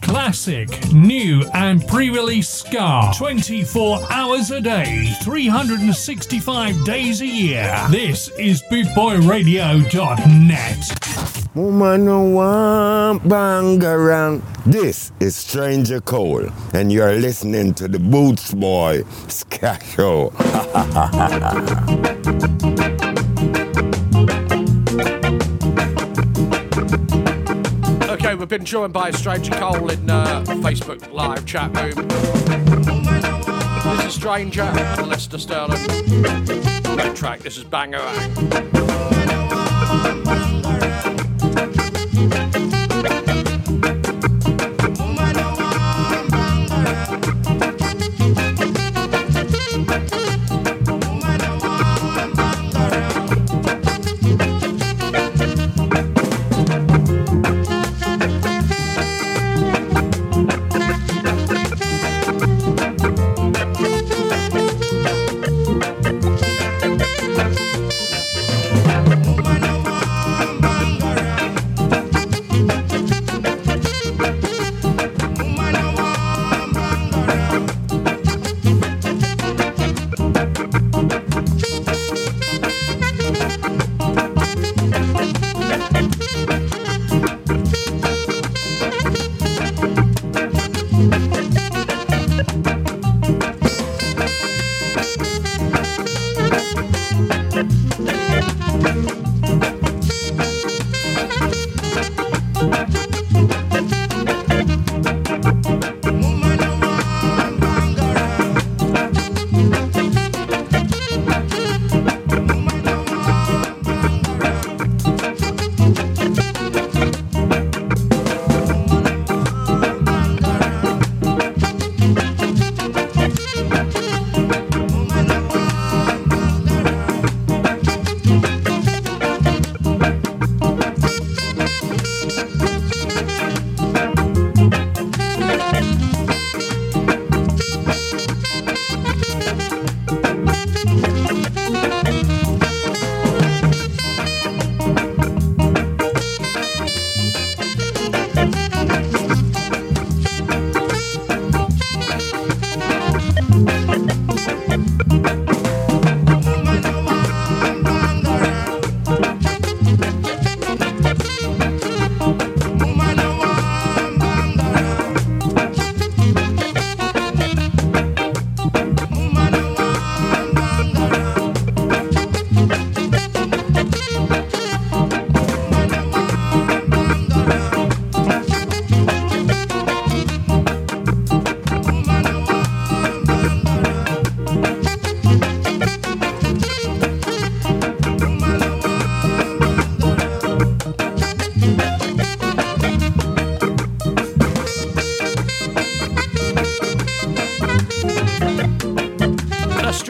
[0.00, 3.10] Classic, new, and pre release Ska.
[3.16, 7.76] 24 hours a day, 365 days a year.
[7.90, 11.54] This is BootboyRadio.net.
[11.56, 14.42] Woman no want bang around.
[14.64, 20.32] This is Stranger Cole, and you're listening to the Boots Boy Ska Show.
[28.46, 32.06] we've been joined by Stranger Cole in uh, Facebook live chat room.
[33.96, 34.62] This is Stranger
[35.02, 35.84] Lester Sterling.
[36.94, 37.40] Great track.
[37.40, 39.15] This is Bangarang.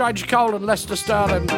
[0.07, 1.48] That's Stranger Cole and Lester Sterling.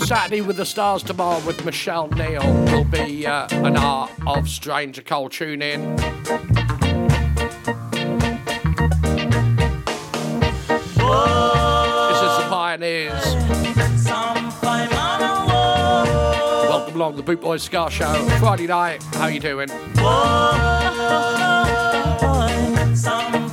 [0.00, 5.00] Saturday with the Stars tomorrow with Michelle Neal will be uh, an art of Stranger
[5.00, 5.28] Cole.
[5.28, 5.94] Tune in.
[5.94, 6.16] This is
[12.36, 13.34] the Pioneers.
[16.68, 18.12] Welcome along the Boot Boys Ska Show.
[18.40, 19.04] Friday night.
[19.14, 19.68] How you doing?
[23.32, 23.51] money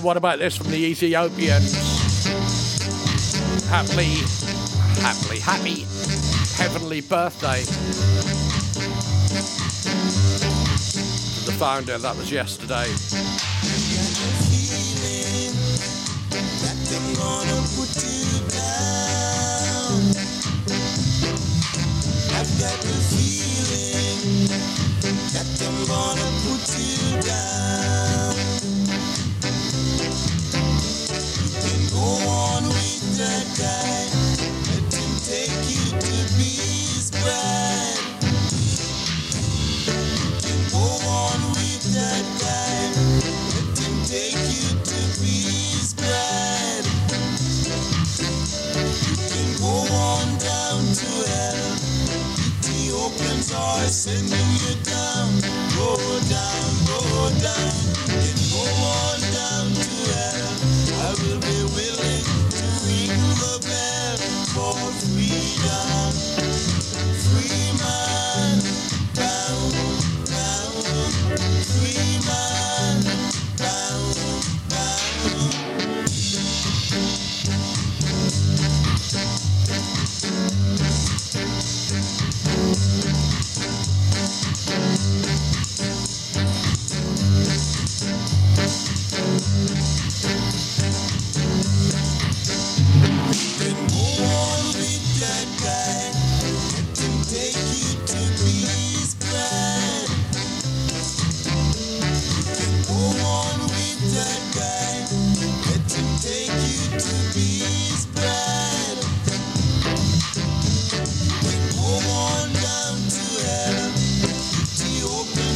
[0.00, 1.74] then what about this from the Ethiopians?
[3.68, 4.14] Happily,
[5.00, 5.86] happily, happy
[6.56, 7.72] heavenly birthday to
[11.46, 11.98] the founder.
[11.98, 13.49] That was yesterday.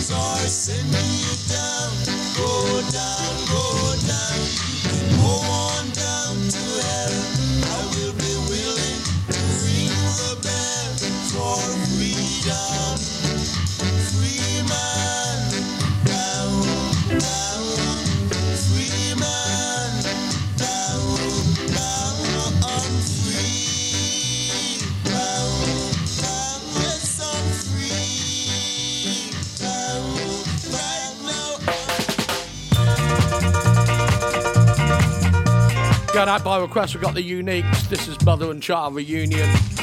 [0.04, 1.90] source and you down,
[2.36, 4.38] go down, go down.
[5.16, 5.73] go on.
[36.24, 37.86] going out by request, we've got the Uniques.
[37.90, 39.73] This is Mother and Child Reunion.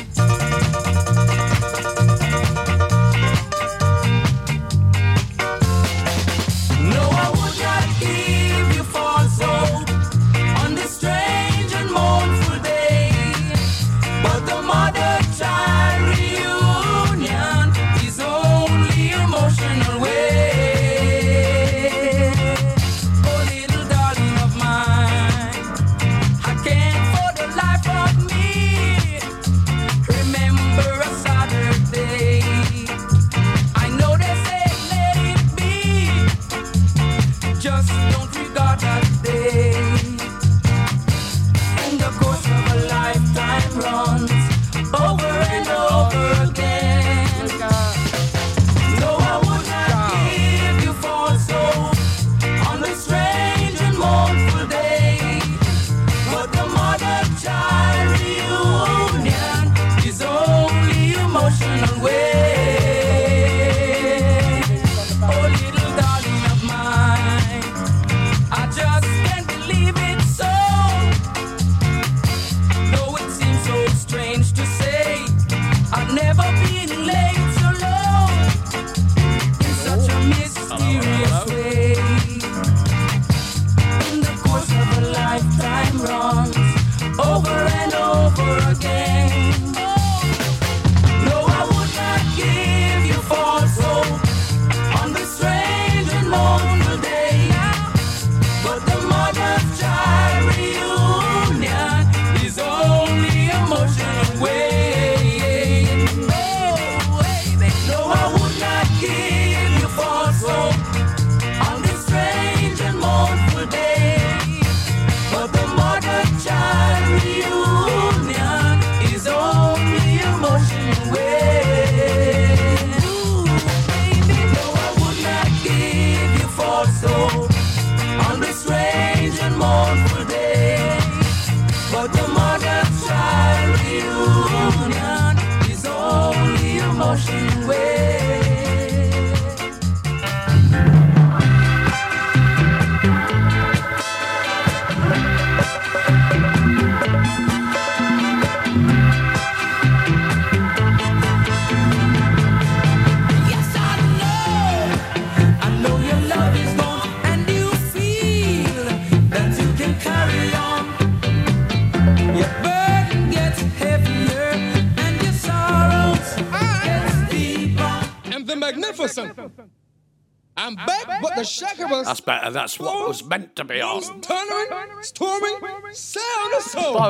[171.93, 172.05] us.
[172.07, 172.51] That's better.
[172.51, 174.01] That's what was meant to be on.
[174.21, 175.57] Tournament, storming,
[175.93, 176.97] sound of soul.
[176.97, 177.09] By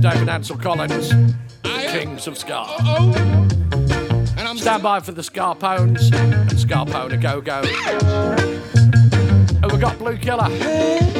[0.00, 1.12] David Ansel Collins,
[1.64, 2.56] I Kings of Ska.
[2.56, 3.12] Uh-oh.
[4.36, 7.62] And I'm Stand by for the Scarpones and Scarpone a Go Go.
[9.62, 11.19] and we got Blue Killer.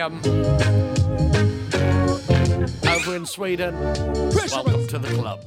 [0.00, 0.20] Graham
[2.88, 3.78] over in Sweden.
[3.78, 5.39] Welcome to the club.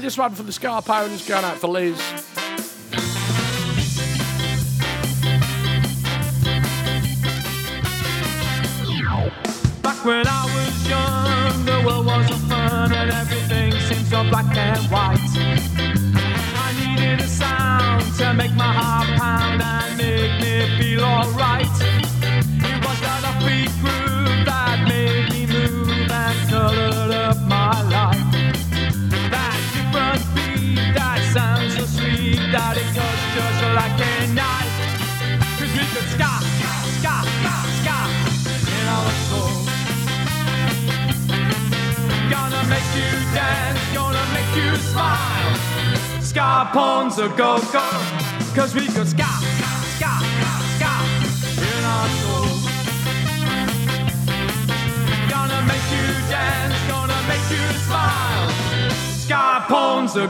[0.00, 2.00] This one from the Scar Ponies going out for Liz.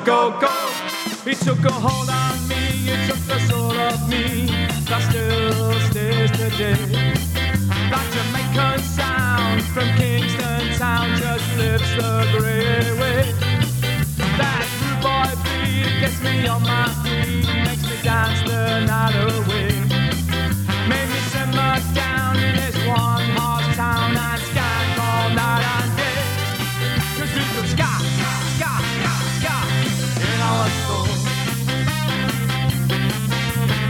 [0.05, 0.49] go, go.
[1.25, 2.09] He took a hold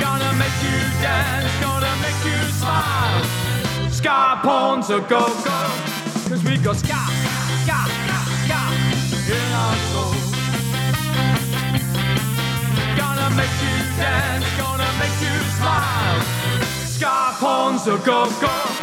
[0.00, 3.22] Gonna make you dance, gonna make you smile.
[4.90, 5.62] A go go,
[6.28, 7.00] cause we got ska,
[7.64, 8.60] ska, ska, ska
[9.36, 10.14] in our soul.
[12.96, 16.20] Gonna make you dance, gonna make you smile.
[16.86, 17.34] Ska
[17.86, 18.77] a go go.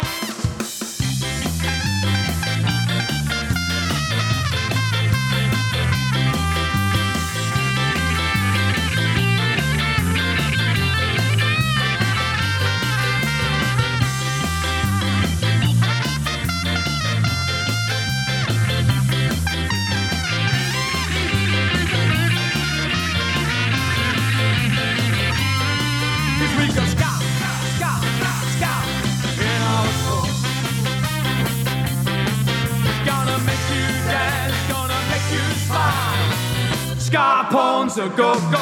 [37.96, 38.58] Porn's go go.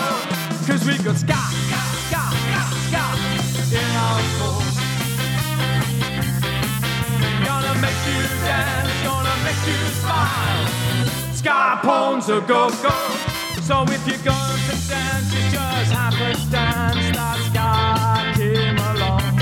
[0.65, 2.23] Cause we got ska, ska, ska,
[2.87, 3.05] ska,
[3.75, 4.63] in our soul.
[7.45, 11.35] Gonna make you dance, gonna make you smile.
[11.35, 12.95] Ska porn's a go go.
[13.61, 19.37] So if you're going to dance, you just happenstance that ska came along.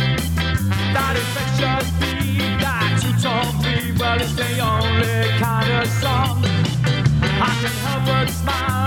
[0.95, 6.43] That infectious beat, that two-tone beat, well, it's the only kind of song.
[7.45, 8.83] I can help but smile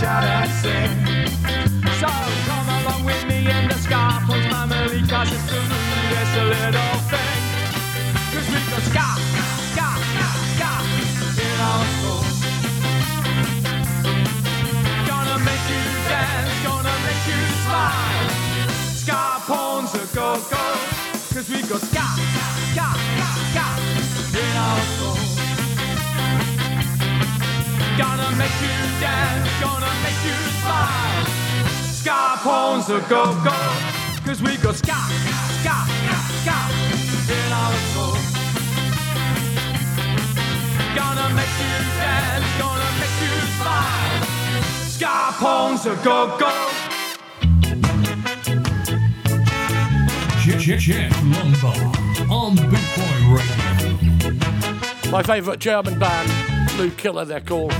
[0.00, 0.90] shout and sing.
[2.00, 2.08] So
[2.48, 5.60] come along with me in the ska punch family, cause it's the
[6.10, 7.40] this little thing.
[8.32, 9.08] Cause we got ska,
[9.70, 9.88] ska,
[10.54, 10.70] ska,
[11.46, 12.24] in our soul.
[15.08, 18.28] Gonna make you dance, gonna make you smile.
[19.02, 20.64] Ska porn's a go go,
[21.32, 22.13] cause we got ska,
[28.36, 31.26] make you dance, gonna make you smile.
[31.92, 33.56] Ska porn's a go go,
[34.24, 34.98] cause we got ska,
[35.60, 35.76] ska,
[36.42, 36.56] ska,
[36.90, 36.94] ska
[37.30, 38.18] in our soul.
[40.94, 44.20] Gonna make you dance, gonna make you smile.
[44.88, 46.52] Ska porn's a go go.
[50.40, 51.96] Jeff, Jeff Lombard
[52.30, 55.10] on Bootboy Radio.
[55.10, 56.30] My favourite German band,
[56.76, 57.72] Blue Killer, they're called.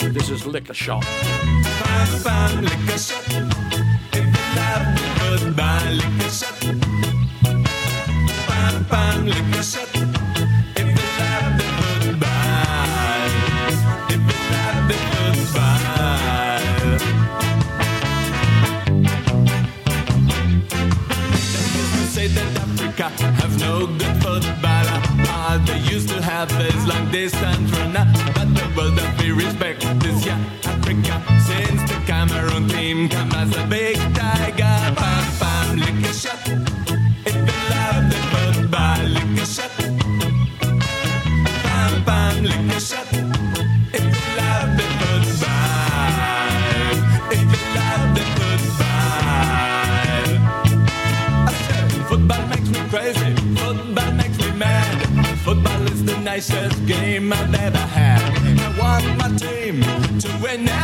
[0.00, 1.04] This is Lick a Shot.
[1.04, 3.22] Bam, bam, liquor shot.
[4.12, 4.24] If
[4.56, 6.40] love liquor
[8.88, 9.94] bam, liquor shot.
[10.74, 11.60] If love.
[14.08, 15.80] If love.
[21.92, 24.98] They say that Africa have no good footballer.
[25.30, 28.39] All they used to have is long distance runner.
[29.32, 31.22] We respect this year Africa.
[31.46, 34.76] Since the Cameroon team come as a big tiger.
[34.98, 36.48] Bam bam, lick a shot.
[37.26, 39.72] If you love the football, lick a shot.
[41.64, 43.06] Bam bam, lick a shot.
[43.96, 46.10] If you love the football,
[47.36, 48.90] if you love the football.
[51.46, 53.30] I said, Football makes me crazy.
[53.56, 54.96] Football makes me mad.
[55.44, 58.09] Football is the nicest game I've ever had.
[60.50, 60.79] To win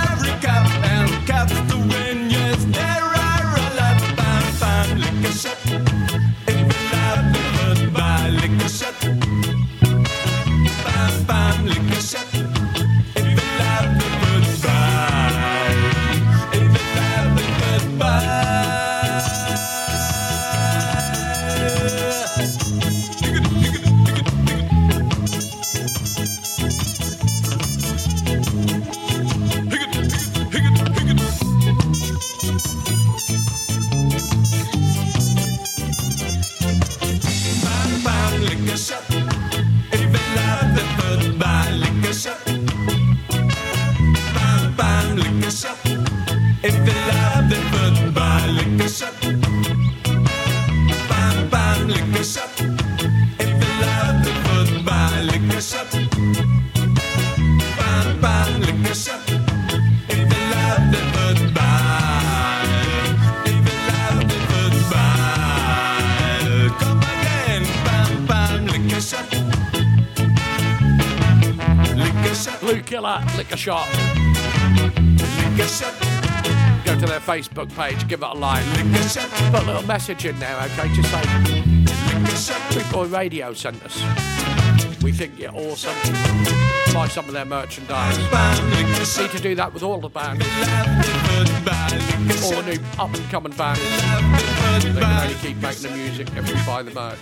[77.57, 78.07] Facebook page.
[78.09, 78.65] Give it a like.
[79.53, 81.23] Put a little message in there, okay, to say
[82.70, 83.97] Bootboy Radio sent us.
[85.03, 85.95] We think you're awesome.
[86.93, 88.19] Buy some of their merchandise.
[89.19, 90.45] Need to do that with all the bands.
[92.45, 93.81] All the new up and coming bands.
[94.83, 97.19] They can only keep making the music if we buy the merch.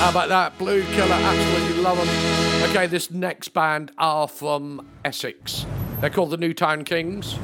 [0.00, 0.56] How about that?
[0.56, 2.70] Blue Killer, absolutely love them.
[2.70, 5.66] Okay, this next band are from Essex.
[6.00, 7.38] They're called the Newtown Kings.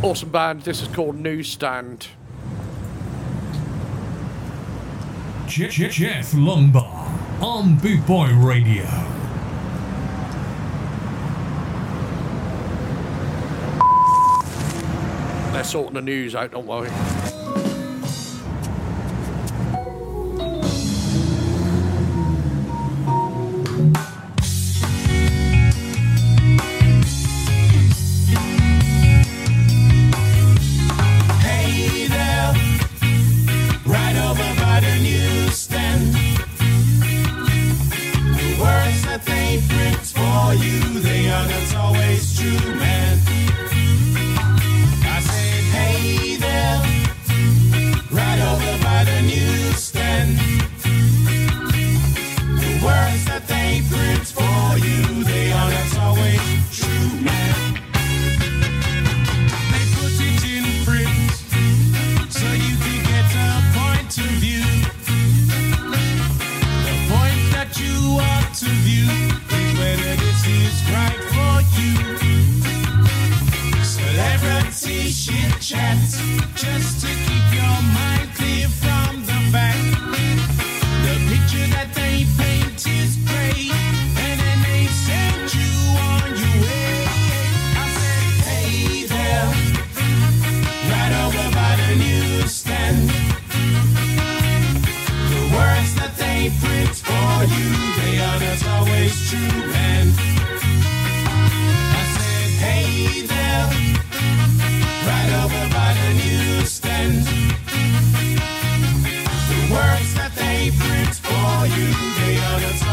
[0.00, 0.62] Awesome band.
[0.62, 2.06] This is called Newsstand.
[5.48, 6.84] Jeff, Jeff Lombard
[7.42, 8.84] on Boot Boy Radio.
[15.52, 16.90] They're sorting the news out, don't worry.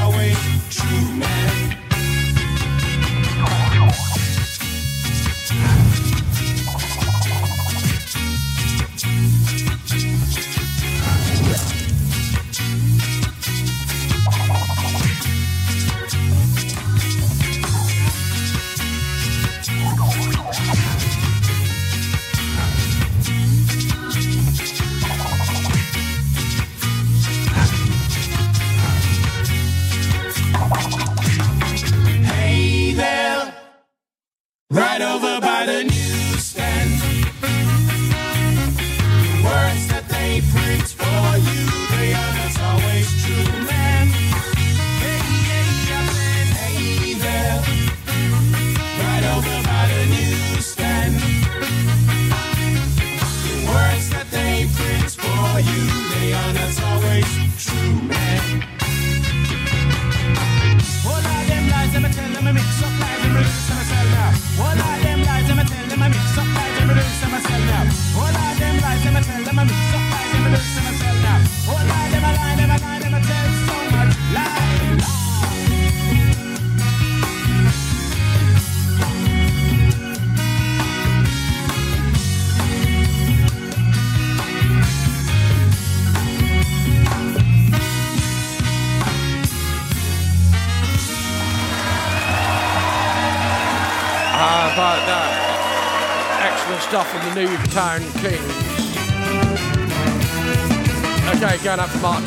[0.04, 0.36] highway,
[0.70, 1.83] true man.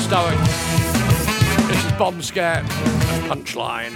[0.06, 0.38] Stoic.
[1.66, 3.90] This is Bomb Scare and Punchline.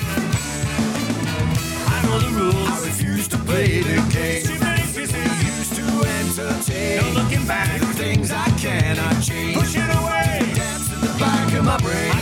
[1.87, 2.69] I know the rules.
[2.69, 4.43] I refuse to play the game.
[4.43, 5.85] Too many people used to
[6.19, 7.15] entertain.
[7.15, 7.79] No looking back.
[7.79, 9.57] The things I cannot change.
[9.57, 10.53] Push it away.
[10.57, 12.20] Dance in the back of my brain.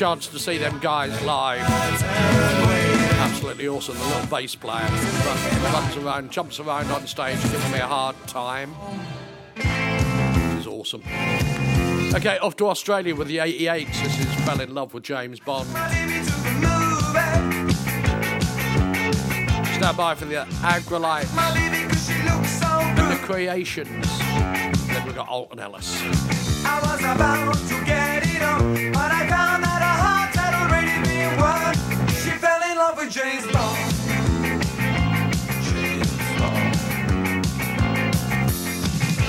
[0.00, 1.60] chance to see them guys live.
[3.20, 4.88] Absolutely awesome, the little bass player.
[5.74, 8.74] Runs around, jumps around on stage, giving me a hard time.
[9.56, 11.02] This is awesome.
[12.14, 14.02] Okay, off to Australia with the 88s.
[14.02, 15.68] This is Fell in Love with James Bond.
[19.76, 21.28] Stand by for the Aggrolite
[22.08, 24.06] and the Creations.
[24.86, 26.00] Then we've got Alton Ellis.
[26.64, 29.69] I was about to get it on, but I found
[31.20, 33.78] she fell in love with James Bond.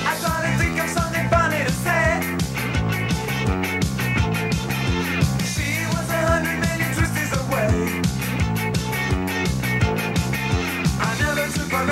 [0.08, 2.20] I try to think of something funny to say.
[5.52, 8.00] She was a hundred million twists away.
[10.98, 11.84] I never took my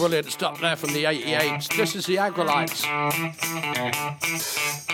[0.00, 1.76] Brilliant stuff there from the 88s.
[1.76, 2.84] This is the Aggrolites.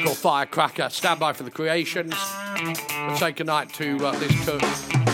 [0.04, 0.88] Got Firecracker.
[0.90, 2.12] Stand by for the creations.
[2.60, 5.05] Let's take a night to uh, this tune.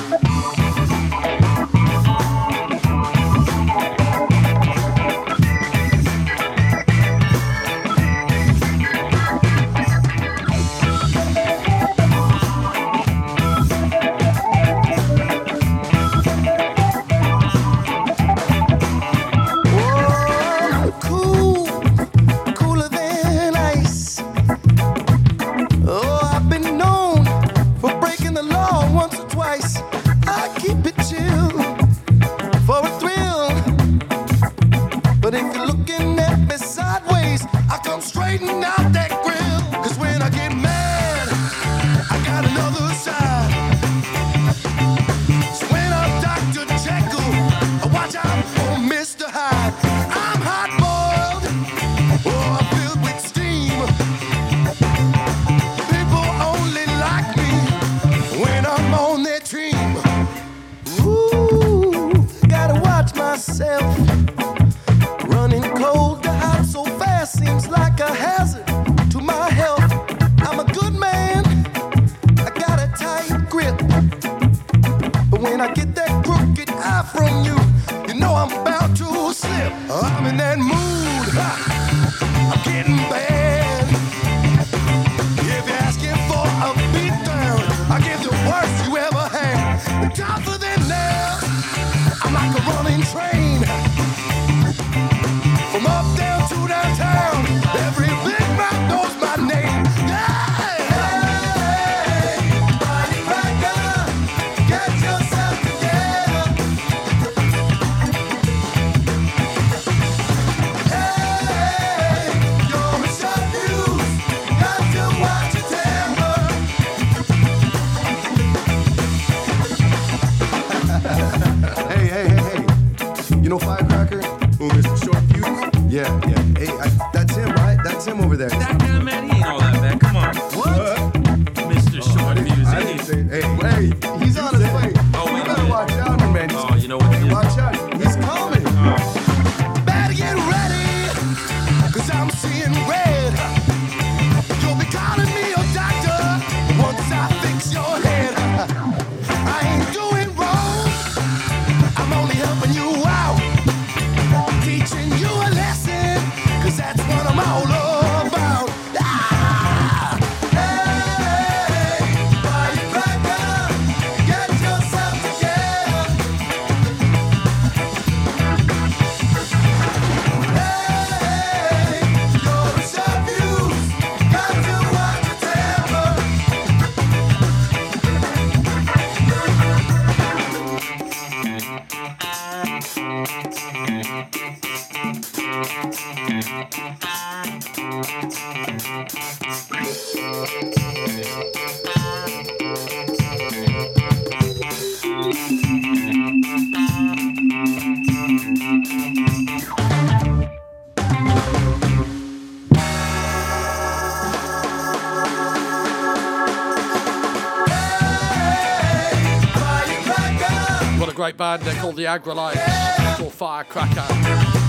[211.43, 211.63] Band.
[211.63, 213.17] They're called the Aggrolites.
[213.17, 214.62] Called Firecracker.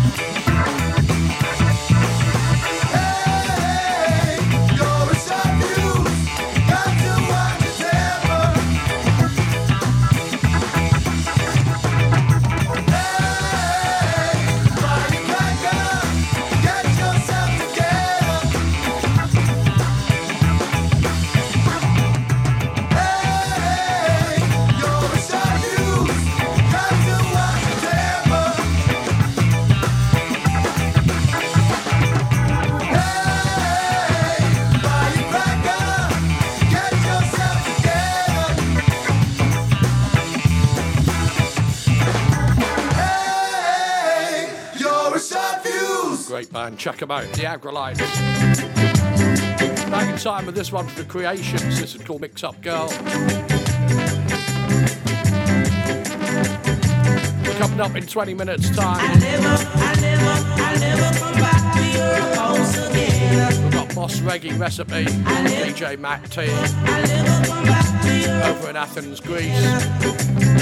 [46.64, 46.80] Band.
[46.80, 47.23] Check them out.
[47.34, 47.98] The Aggrolites.
[49.91, 51.80] Back in time with this one for the Creations.
[51.80, 52.88] This is called Mix Up Girl.
[57.57, 59.19] Coming up in 20 minutes' time.
[63.61, 66.44] We've got Boss Reggae Recipe, DJ Matt T.
[68.41, 70.53] Over in Athens, Greece.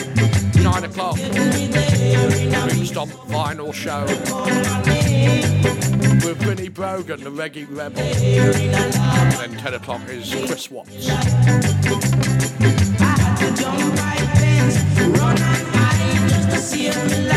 [0.71, 1.17] 9 o'clock.
[2.85, 4.05] Stomp Vinyl Show.
[6.25, 8.01] With Vinnie Brogan, the Reggae Rebel.
[8.01, 11.09] And then 10 o'clock is Chris Watts.
[11.09, 11.17] Well,
[16.95, 17.30] that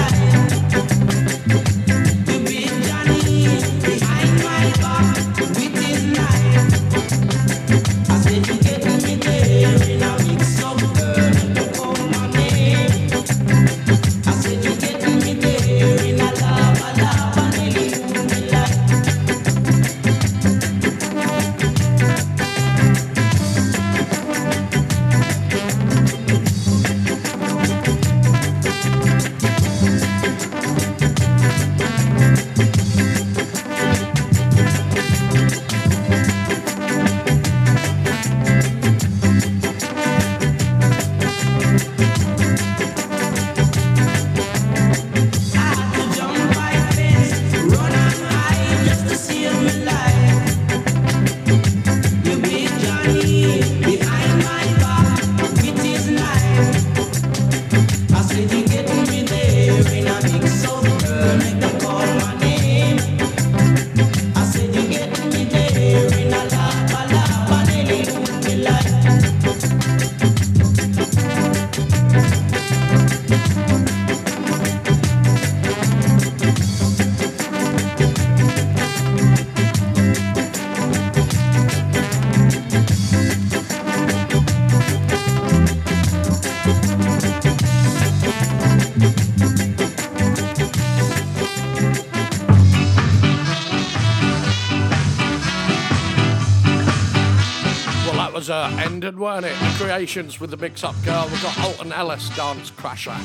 [98.44, 99.54] was uh, ended, weren't it?
[99.78, 101.26] Creations with the mix up girl.
[101.30, 103.16] We've got Alton Ellis Dance Crasher.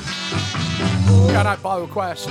[1.32, 2.30] Going out by request.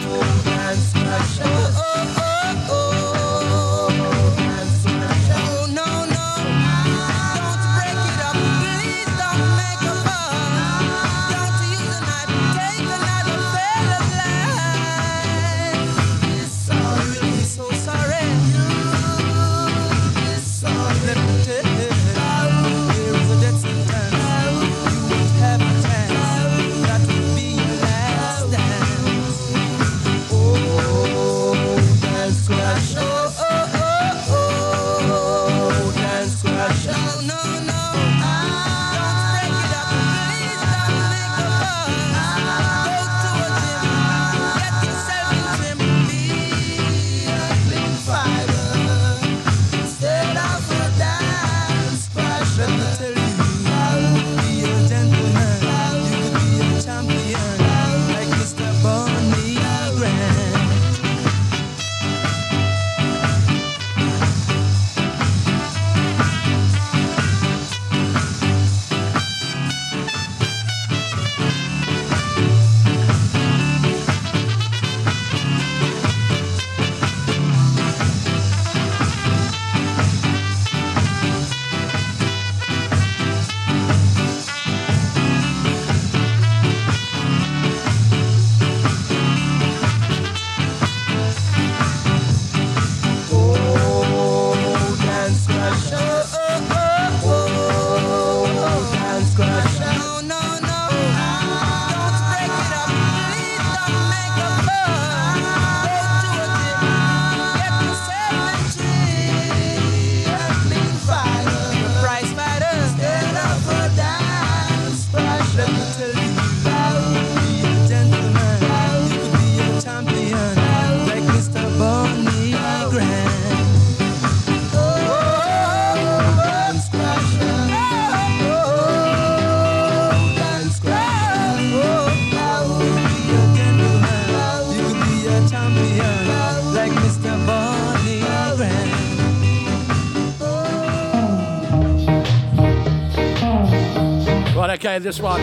[144.98, 145.40] This one.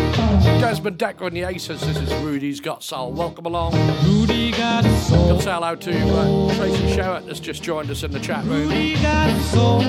[0.60, 1.81] Desmond Dekker and the Aces.
[1.81, 3.12] This is Rudy's Got Soul.
[3.12, 3.74] Welcome along.
[4.05, 5.39] Rudy got soul.
[5.40, 8.68] Say hello to uh, Tracy Sherritt that's just joined us in the chat room.
[8.68, 9.82] Rudy got soul.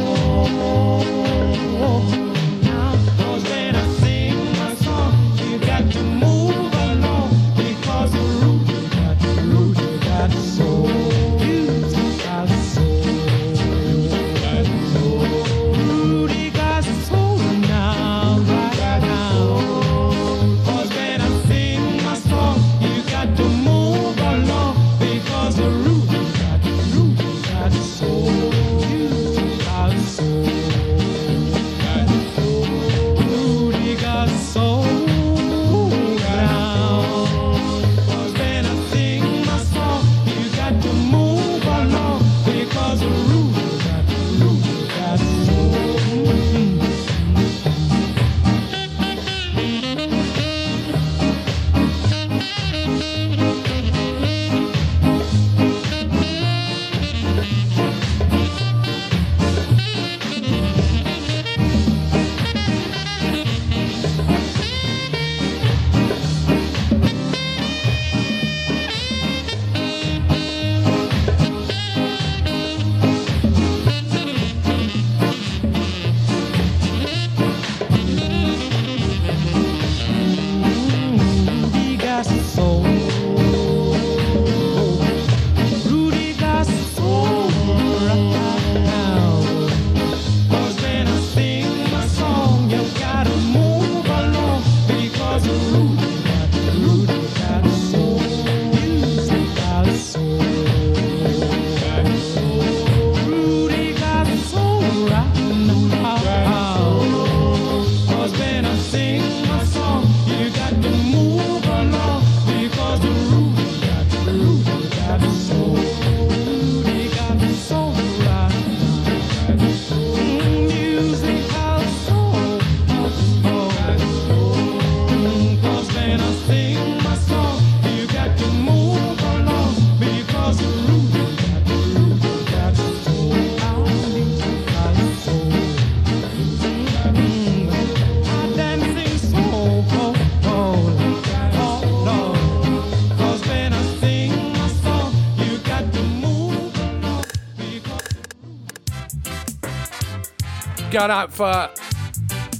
[150.97, 151.69] going out for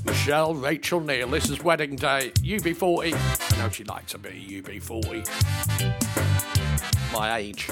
[0.05, 1.27] Michelle Rachel Neal.
[1.27, 3.15] This is Wedding Day, UB40.
[3.15, 5.25] I know she likes to be UB40.
[7.11, 7.67] My age.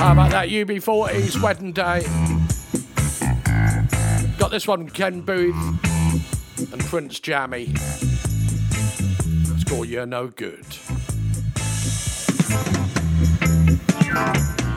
[0.00, 0.48] How about that?
[0.48, 2.00] UB40's Wedding Day.
[4.38, 5.54] Got this one, Ken Boothe
[6.72, 7.74] and Prince Jammy.
[7.74, 10.64] It's called You're No Good.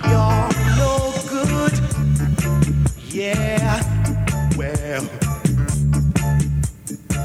[0.10, 1.80] You're no good.
[3.10, 3.82] Yeah,
[4.58, 5.04] well,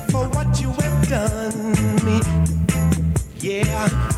[0.08, 2.20] for what you have done me.
[3.40, 4.17] Yeah.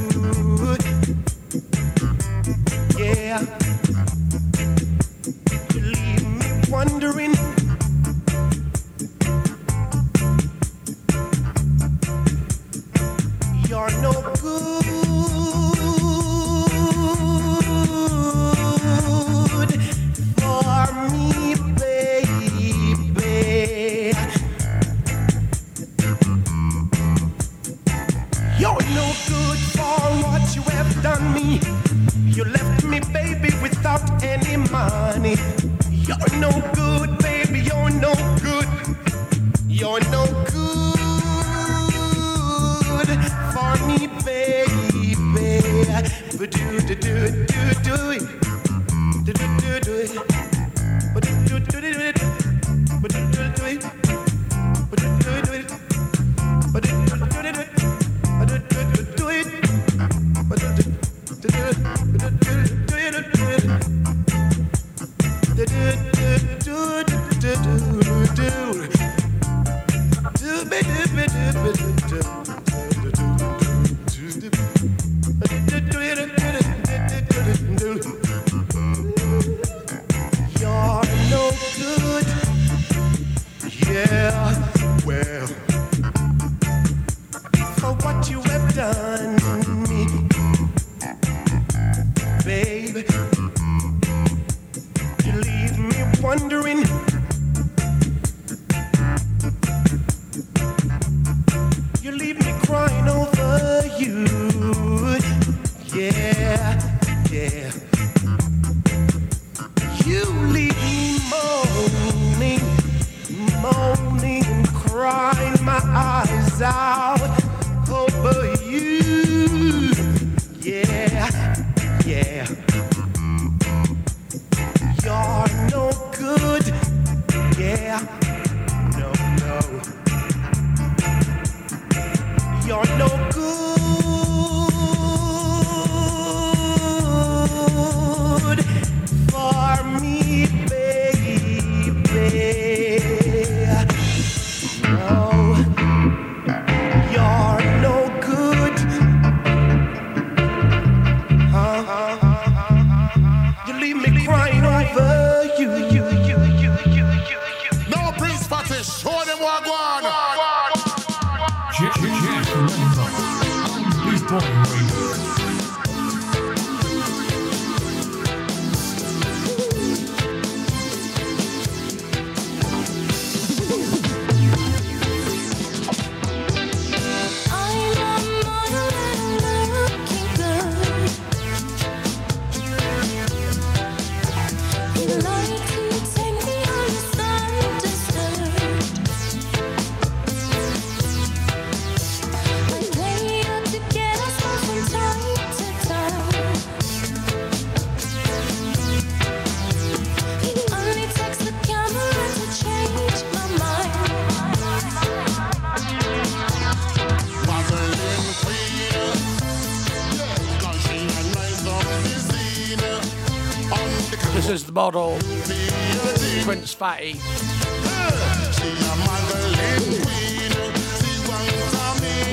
[216.81, 217.13] fatty.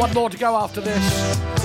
[0.01, 1.58] One more to go after this.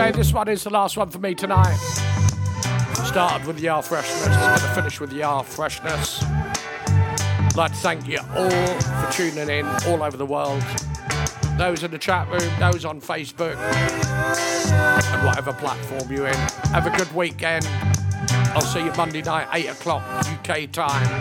[0.00, 1.74] Okay, this one is the last one for me tonight.
[3.04, 6.22] Started with the R freshness, going to finish with the R freshness.
[6.22, 8.48] I'd like to thank you all
[8.80, 10.62] for tuning in all over the world.
[11.56, 16.36] Those in the chat room, those on Facebook, and whatever platform you're in.
[16.70, 17.66] Have a good weekend.
[18.54, 21.20] I'll see you Monday night, 8 o'clock UK time.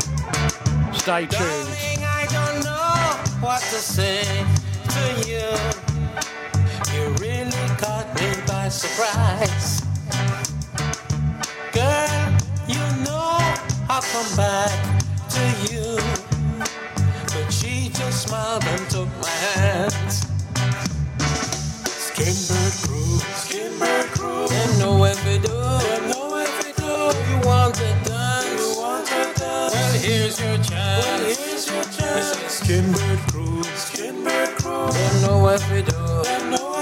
[0.94, 1.68] Stay tuned.
[4.88, 5.87] Darling,
[8.68, 9.82] me surprise.
[11.72, 12.38] Girl,
[12.68, 13.38] you know
[13.90, 14.76] I'll come back
[15.36, 15.96] to you.
[17.34, 20.26] But she just smiled and took my hands.
[22.08, 24.48] Skinbird crew, Skinbird crew.
[24.48, 26.94] Them know what we do, them know what we do.
[27.30, 29.74] You want to dance, you want to dance.
[29.74, 32.60] Well, here's your chance, well, here's your chance.
[32.60, 34.92] Skinbird crew, Skinbird crew.
[34.92, 36.77] Them know what we do, them know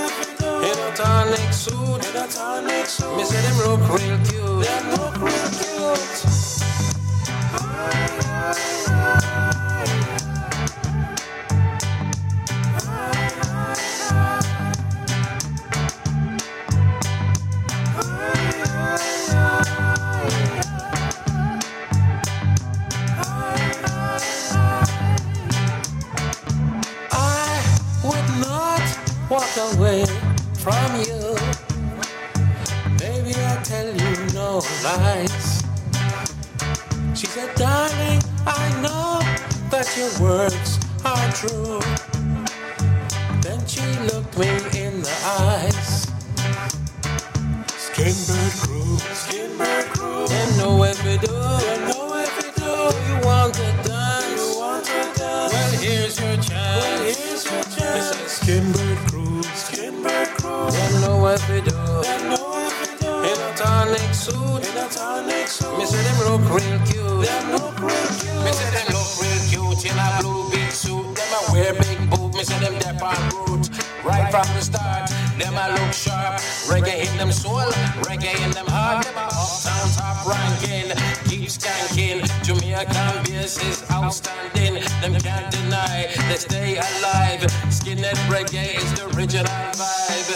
[0.96, 3.18] tonic suit, in a tonic suit.
[3.18, 6.26] Me say them look real cute, them look real cute.
[27.12, 27.64] I
[28.04, 30.06] would not walk away
[30.66, 31.22] from you.
[32.98, 35.62] Baby, I tell you no lies.
[37.14, 39.22] She said, darling, I know
[39.70, 41.80] that your words are true.
[43.46, 44.50] Then she looked me
[44.84, 46.08] in the eyes.
[47.86, 50.28] Skinbird crew, Skinbird crew.
[50.28, 51.95] Them know what we do,
[74.36, 75.10] from the start,
[75.40, 76.36] them a look sharp.
[76.68, 77.72] Reggae in them soul,
[78.04, 79.06] reggae in them heart.
[79.06, 80.92] Them a uptown top ranking,
[81.30, 82.20] keep skanking.
[82.44, 84.84] Jamaican bass is outstanding.
[85.00, 87.48] Them can't deny they stay alive.
[87.72, 89.46] Skinhead reggae is the original
[89.80, 90.32] vibe.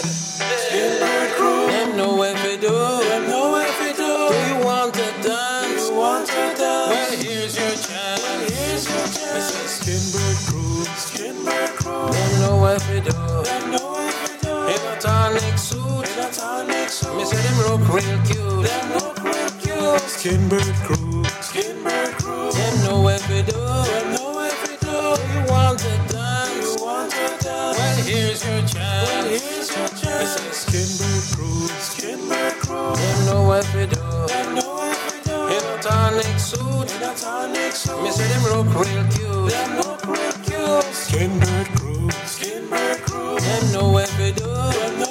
[0.63, 2.71] Skinhead crew, them know what we do.
[2.71, 4.11] Them know what we do.
[4.31, 5.89] Do you want to dance?
[5.89, 6.89] You want to dance?
[6.89, 8.23] Well, here's your chance.
[8.23, 9.51] Well, here's your chance.
[9.59, 10.85] It's a Skinbird crew.
[11.03, 12.11] Skinbird crew.
[12.13, 13.48] Them know what we do.
[20.07, 21.23] Skinbird crew.
[21.41, 22.51] Skinbird crew.
[22.51, 23.51] Them know what we do.
[23.51, 24.95] Them know what we do.
[25.33, 26.63] You want to dance?
[26.63, 27.77] You want to dance?
[27.77, 29.09] Well, here's your chance.
[29.09, 30.35] Well, here's your chance.
[30.35, 31.67] A Skinbird crew.
[31.89, 32.95] Skinbird crew.
[32.95, 33.99] Them know what we do.
[34.55, 35.37] Know what we do.
[35.55, 36.91] In tonic suit.
[36.95, 38.03] In a tonic suit.
[38.03, 39.51] Me say them look real cute.
[39.51, 40.87] Them look real cute.
[40.93, 42.07] Skinbird crew.
[42.27, 43.39] Skinbird crew.
[43.39, 44.47] Them know what we do.
[44.99, 45.08] Know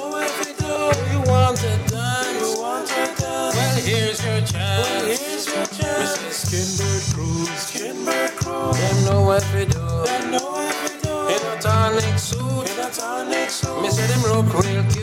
[14.49, 14.98] cruelty.